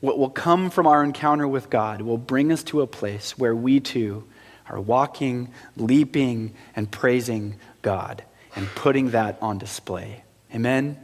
what 0.00 0.18
will 0.18 0.30
come 0.30 0.70
from 0.70 0.86
our 0.86 1.02
encounter 1.02 1.46
with 1.46 1.70
God 1.70 2.02
will 2.02 2.18
bring 2.18 2.52
us 2.52 2.62
to 2.64 2.82
a 2.82 2.86
place 2.86 3.38
where 3.38 3.54
we 3.54 3.80
too 3.80 4.24
are 4.68 4.80
walking, 4.80 5.52
leaping, 5.76 6.54
and 6.76 6.90
praising 6.90 7.56
God 7.82 8.22
and 8.54 8.66
putting 8.74 9.10
that 9.10 9.38
on 9.40 9.58
display. 9.58 10.22
Amen? 10.54 10.98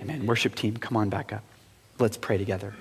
Amen. 0.00 0.26
Worship 0.26 0.54
team, 0.54 0.76
come 0.76 0.96
on 0.96 1.08
back 1.08 1.32
up. 1.32 1.42
Let's 1.98 2.16
pray 2.16 2.38
together. 2.38 2.74